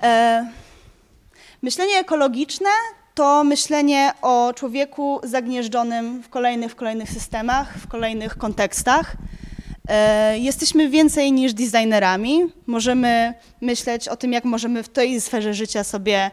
E, 0.04 0.46
myślenie 1.62 1.98
ekologiczne 1.98 2.70
to 3.16 3.44
myślenie 3.44 4.14
o 4.22 4.54
człowieku 4.56 5.20
zagnieżdżonym 5.24 6.24
w 6.24 6.30
kolejnych, 6.30 6.72
w 6.72 6.76
kolejnych 6.76 7.10
systemach, 7.10 7.78
w 7.78 7.88
kolejnych 7.88 8.38
kontekstach. 8.38 9.16
E, 9.90 10.38
jesteśmy 10.40 10.90
więcej 10.90 11.32
niż 11.32 11.54
designerami. 11.54 12.40
Możemy 12.68 13.34
myśleć 13.62 14.08
o 14.08 14.16
tym, 14.16 14.34
jak 14.34 14.46
możemy 14.46 14.84
w 14.84 14.90
tej 14.90 15.22
sferze 15.22 15.54
życia 15.54 15.84
sobie 15.84 16.32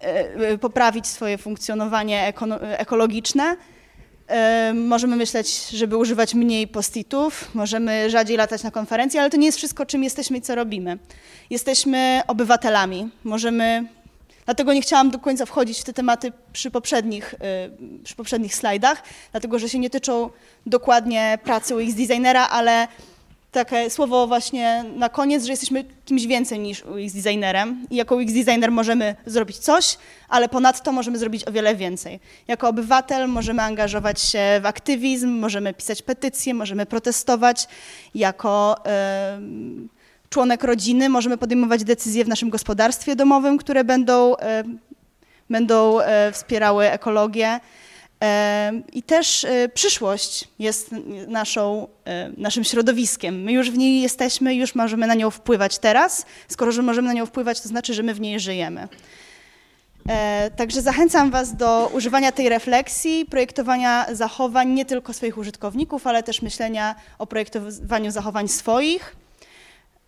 e, 0.00 0.04
e, 0.04 0.58
poprawić 0.58 1.06
swoje 1.06 1.38
funkcjonowanie 1.38 2.32
ekologiczne. 2.60 3.56
Możemy 4.74 5.16
myśleć, 5.16 5.68
żeby 5.68 5.96
używać 5.96 6.34
mniej 6.34 6.68
postitów, 6.68 7.54
możemy 7.54 8.10
rzadziej 8.10 8.36
latać 8.36 8.62
na 8.62 8.70
konferencje, 8.70 9.20
ale 9.20 9.30
to 9.30 9.36
nie 9.36 9.46
jest 9.46 9.58
wszystko, 9.58 9.86
czym 9.86 10.04
jesteśmy 10.04 10.38
i 10.38 10.40
co 10.40 10.54
robimy. 10.54 10.98
Jesteśmy 11.50 12.20
obywatelami. 12.26 13.08
Możemy 13.24 13.84
Dlatego 14.50 14.72
nie 14.72 14.82
chciałam 14.82 15.10
do 15.10 15.18
końca 15.18 15.46
wchodzić 15.46 15.80
w 15.80 15.84
te 15.84 15.92
tematy 15.92 16.32
przy 16.52 16.70
poprzednich, 16.70 17.34
y, 17.34 18.02
przy 18.04 18.14
poprzednich 18.14 18.54
slajdach, 18.54 19.02
dlatego 19.30 19.58
że 19.58 19.68
się 19.68 19.78
nie 19.78 19.90
tyczą 19.90 20.30
dokładnie 20.66 21.38
pracy 21.44 21.76
UX 21.76 21.94
designera, 21.94 22.48
ale 22.48 22.88
takie 23.52 23.90
słowo 23.90 24.26
właśnie 24.26 24.84
na 24.96 25.08
koniec, 25.08 25.44
że 25.44 25.50
jesteśmy 25.50 25.84
kimś 26.04 26.26
więcej 26.26 26.58
niż 26.58 26.84
UX 26.84 27.12
designerem 27.12 27.86
i 27.90 27.96
jako 27.96 28.16
UX 28.16 28.32
designer 28.32 28.70
możemy 28.70 29.16
zrobić 29.26 29.58
coś, 29.58 29.98
ale 30.28 30.48
ponadto 30.48 30.92
możemy 30.92 31.18
zrobić 31.18 31.48
o 31.48 31.52
wiele 31.52 31.76
więcej. 31.76 32.20
Jako 32.48 32.68
obywatel 32.68 33.28
możemy 33.28 33.62
angażować 33.62 34.20
się 34.20 34.60
w 34.62 34.66
aktywizm, 34.66 35.28
możemy 35.28 35.74
pisać 35.74 36.02
petycje, 36.02 36.54
możemy 36.54 36.86
protestować. 36.86 37.68
Jako 38.14 38.76
członek 40.30 40.64
rodziny, 40.64 41.08
możemy 41.08 41.38
podejmować 41.38 41.84
decyzje 41.84 42.24
w 42.24 42.28
naszym 42.28 42.50
gospodarstwie 42.50 43.16
domowym, 43.16 43.58
które 43.58 43.84
będą, 43.84 44.36
e, 44.36 44.64
będą 45.50 46.00
e, 46.00 46.32
wspierały 46.32 46.90
ekologię. 46.90 47.60
E, 48.22 48.72
I 48.92 49.02
też 49.02 49.46
przyszłość 49.74 50.48
jest 50.58 50.94
naszą, 51.28 51.88
naszym 52.36 52.64
środowiskiem. 52.64 53.42
My 53.42 53.52
już 53.52 53.70
w 53.70 53.78
niej 53.78 54.00
jesteśmy, 54.00 54.54
już 54.54 54.74
możemy 54.74 55.06
na 55.06 55.14
nią 55.14 55.30
wpływać 55.30 55.78
teraz. 55.78 56.26
Skoro 56.48 56.72
że 56.72 56.82
możemy 56.82 57.08
na 57.08 57.14
nią 57.14 57.26
wpływać, 57.26 57.60
to 57.60 57.68
znaczy, 57.68 57.94
że 57.94 58.02
my 58.02 58.14
w 58.14 58.20
niej 58.20 58.40
żyjemy. 58.40 58.88
Także 60.56 60.82
zachęcam 60.82 61.30
Was 61.30 61.56
do 61.56 61.90
używania 61.94 62.32
tej 62.32 62.48
refleksji, 62.48 63.26
projektowania 63.30 64.06
zachowań 64.12 64.68
nie 64.68 64.84
tylko 64.84 65.12
swoich 65.12 65.38
użytkowników, 65.38 66.06
ale 66.06 66.22
też 66.22 66.42
myślenia 66.42 66.94
o 67.18 67.26
projektowaniu 67.26 68.10
zachowań 68.10 68.48
swoich 68.48 69.19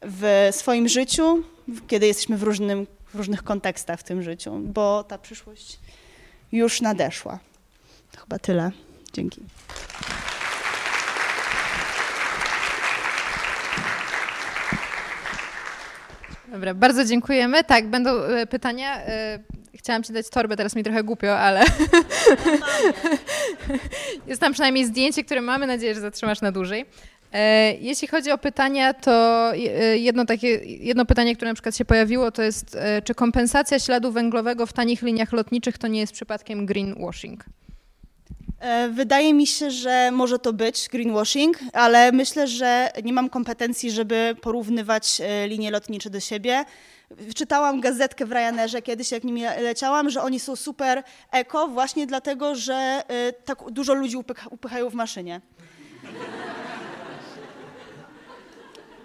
w 0.05 0.49
swoim 0.51 0.89
życiu, 0.89 1.43
kiedy 1.87 2.07
jesteśmy 2.07 2.37
w, 2.37 2.43
różnym, 2.43 2.87
w 3.15 3.15
różnych 3.15 3.43
kontekstach 3.43 4.01
w 4.01 4.03
tym 4.03 4.23
życiu, 4.23 4.61
bo 4.65 5.05
ta 5.05 5.19
przyszłość 5.19 5.79
już 6.53 6.81
nadeszła. 6.81 7.39
To 8.13 8.21
chyba 8.21 8.39
tyle. 8.39 8.71
Dzięki. 9.13 9.41
Dobra, 16.53 16.75
bardzo 16.75 17.05
dziękujemy. 17.05 17.65
Tak, 17.65 17.87
będą 17.87 18.11
e, 18.11 18.47
pytania. 18.47 19.03
E, 19.03 19.39
chciałam 19.75 20.03
ci 20.03 20.13
dać 20.13 20.29
torbę, 20.29 20.57
teraz 20.57 20.77
mi 20.77 20.83
trochę 20.85 21.05
głupio, 21.05 21.39
ale 21.39 21.65
jest 24.27 24.41
tam 24.41 24.53
przynajmniej 24.53 24.87
zdjęcie, 24.87 25.25
które 25.25 25.41
mamy 25.41 25.67
nadzieję, 25.67 25.95
że 25.95 26.01
zatrzymasz 26.01 26.41
na 26.41 26.53
dłużej. 26.53 26.87
E, 27.33 27.75
jeśli 27.75 28.09
chodzi 28.09 28.31
o 28.31 28.39
pytania, 28.39 28.95
to 28.95 29.53
jedno, 29.95 30.25
takie, 30.25 30.49
jedno 30.65 31.05
pytanie, 31.05 31.37
które 31.37 31.51
na 31.51 31.55
przykład 31.55 31.77
się 31.77 31.85
pojawiło, 31.85 32.31
to 32.31 32.43
jest, 32.43 32.77
czy 33.05 33.15
kompensacja 33.15 33.79
śladu 33.79 34.13
węglowego 34.13 34.67
w 34.67 34.73
tanich 34.73 35.03
liniach 35.03 35.33
lotniczych 35.33 35.79
to 35.79 35.89
nie 35.89 36.01
jest 36.01 36.13
przypadkiem 36.13 36.67
greenwashing? 36.67 37.45
E, 38.63 38.89
wydaje 38.89 39.35
mi 39.35 39.47
się, 39.47 39.71
że 39.71 40.11
może 40.13 40.39
to 40.39 40.53
być 40.53 40.89
greenwashing, 40.89 41.59
ale 41.73 42.13
myślę, 42.13 42.47
że 42.47 42.91
nie 43.05 43.13
mam 43.13 43.31
kompetencji, 43.31 43.91
żeby 43.91 44.37
porównywać 44.41 45.21
e, 45.21 45.49
linie 45.49 45.71
lotnicze 45.71 46.11
do 46.11 46.21
siebie. 46.21 46.65
Czytałam 47.35 47.81
gazetkę 47.81 48.27
w 48.27 48.33
Ryanerze 48.33 48.83
kiedyś, 48.83 49.13
jak 49.13 49.25
nimi 49.25 49.43
leciałam, 49.43 50.11
że 50.11 50.23
oni 50.23 50.41
są 50.41 50.57
super 50.57 51.03
eko 51.33 51.69
właśnie 51.69 52.07
dlatego, 52.07 52.55
że 52.55 52.75
e, 53.09 53.33
tak 53.33 53.71
dużo 53.71 53.95
ludzi 53.95 54.17
upycha, 54.17 54.49
upychają 54.51 54.91
w 54.91 54.95
maszynie. 54.95 55.41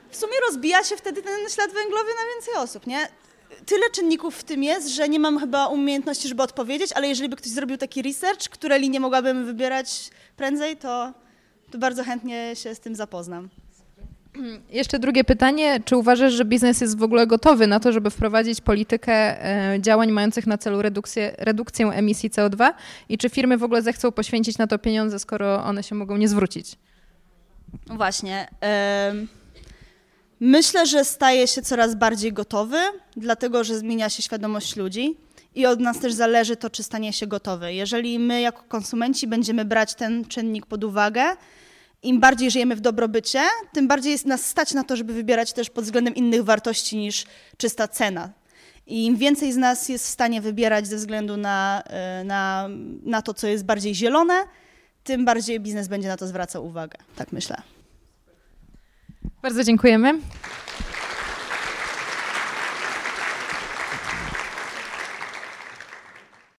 W 0.10 0.18
sumie 0.18 0.34
rozbija 0.48 0.84
się 0.84 0.98
wtedy 0.98 1.22
ten 1.22 1.50
ślad 1.50 1.72
węglowy 1.74 2.10
na 2.10 2.34
więcej 2.36 2.64
osób, 2.64 2.88
nie? 2.88 3.08
tyle 3.66 3.90
czynników 3.90 4.36
w 4.36 4.44
tym 4.44 4.64
jest, 4.64 4.88
że 4.88 5.10
nie 5.10 5.20
mam 5.20 5.40
chyba 5.40 5.68
umiejętności, 5.68 6.28
żeby 6.28 6.44
odpowiedzieć, 6.44 6.92
ale 6.94 7.08
jeżeli 7.08 7.30
by 7.30 7.36
ktoś 7.36 7.52
zrobił 7.52 7.78
taki 7.78 8.02
research, 8.02 8.50
które 8.50 8.80
linie 8.80 9.00
mogłabym 9.00 9.46
wybierać 9.46 10.10
prędzej, 10.38 10.78
to, 10.78 11.14
to 11.72 11.78
bardzo 11.78 12.04
chętnie 12.04 12.56
się 12.56 12.76
z 12.76 12.80
tym 12.80 12.96
zapoznam. 12.96 13.50
Jeszcze 14.70 15.00
drugie 15.00 15.24
pytanie. 15.24 15.80
Czy 15.86 15.98
uważasz, 15.98 16.34
że 16.34 16.46
biznes 16.46 16.82
jest 16.82 16.98
w 16.98 17.04
ogóle 17.04 17.28
gotowy 17.28 17.68
na 17.68 17.80
to, 17.80 17.92
żeby 17.92 18.10
wprowadzić 18.10 18.62
politykę 18.62 19.14
e, 19.14 19.82
działań 19.82 20.12
mających 20.12 20.48
na 20.48 20.58
celu 20.58 20.82
redukcję, 20.82 21.36
redukcję 21.38 21.88
emisji 21.88 22.30
CO2? 22.30 22.74
I 23.10 23.18
czy 23.18 23.30
firmy 23.30 23.58
w 23.58 23.64
ogóle 23.64 23.82
zechcą 23.82 24.12
poświęcić 24.12 24.58
na 24.58 24.68
to 24.68 24.80
pieniądze, 24.80 25.20
skoro 25.20 25.64
one 25.64 25.84
się 25.84 25.96
mogą 25.96 26.18
nie 26.18 26.28
zwrócić? 26.28 26.76
Właśnie. 27.88 28.48
Myślę, 30.40 30.86
że 30.86 31.06
staje 31.06 31.48
się 31.48 31.62
coraz 31.62 31.96
bardziej 31.96 32.34
gotowy, 32.34 32.78
dlatego 33.16 33.64
że 33.64 33.78
zmienia 33.78 34.10
się 34.10 34.24
świadomość 34.24 34.76
ludzi 34.76 35.18
i 35.56 35.66
od 35.66 35.80
nas 35.80 36.00
też 36.00 36.14
zależy 36.14 36.56
to, 36.56 36.70
czy 36.70 36.84
stanie 36.84 37.14
się 37.14 37.28
gotowy. 37.28 37.74
Jeżeli 37.74 38.20
my 38.20 38.42
jako 38.42 38.64
konsumenci 38.64 39.28
będziemy 39.28 39.66
brać 39.66 39.96
ten 39.96 40.26
czynnik 40.26 40.66
pod 40.66 40.84
uwagę, 40.84 41.24
im 42.04 42.20
bardziej 42.20 42.52
żyjemy 42.52 42.76
w 42.76 42.82
dobrobycie, 42.82 43.42
tym 43.74 43.88
bardziej 43.88 44.12
jest 44.12 44.26
nas 44.26 44.46
stać 44.46 44.74
na 44.74 44.84
to, 44.84 44.96
żeby 44.96 45.14
wybierać 45.14 45.54
też 45.54 45.70
pod 45.70 45.86
względem 45.86 46.16
innych 46.16 46.44
wartości 46.44 46.98
niż 46.98 47.26
czysta 47.58 47.88
cena. 47.88 48.30
I 48.88 49.06
im 49.06 49.18
więcej 49.18 49.54
z 49.54 49.58
nas 49.58 49.90
jest 49.90 50.06
w 50.06 50.10
stanie 50.10 50.42
wybierać 50.42 50.88
ze 50.88 50.96
względu 50.96 51.38
na, 51.38 51.84
e, 51.86 52.24
na, 52.24 52.70
na 53.04 53.22
to, 53.22 53.34
co 53.34 53.48
jest 53.48 53.66
bardziej 53.66 53.96
zielone, 53.96 54.44
tym 55.04 55.26
bardziej 55.26 55.60
biznes 55.60 55.88
będzie 55.88 56.08
na 56.08 56.18
to 56.18 56.28
zwracał 56.28 56.66
uwagę. 56.66 56.98
Tak 57.16 57.32
myślę. 57.32 57.77
Bardzo 59.42 59.64
dziękujemy. 59.64 60.20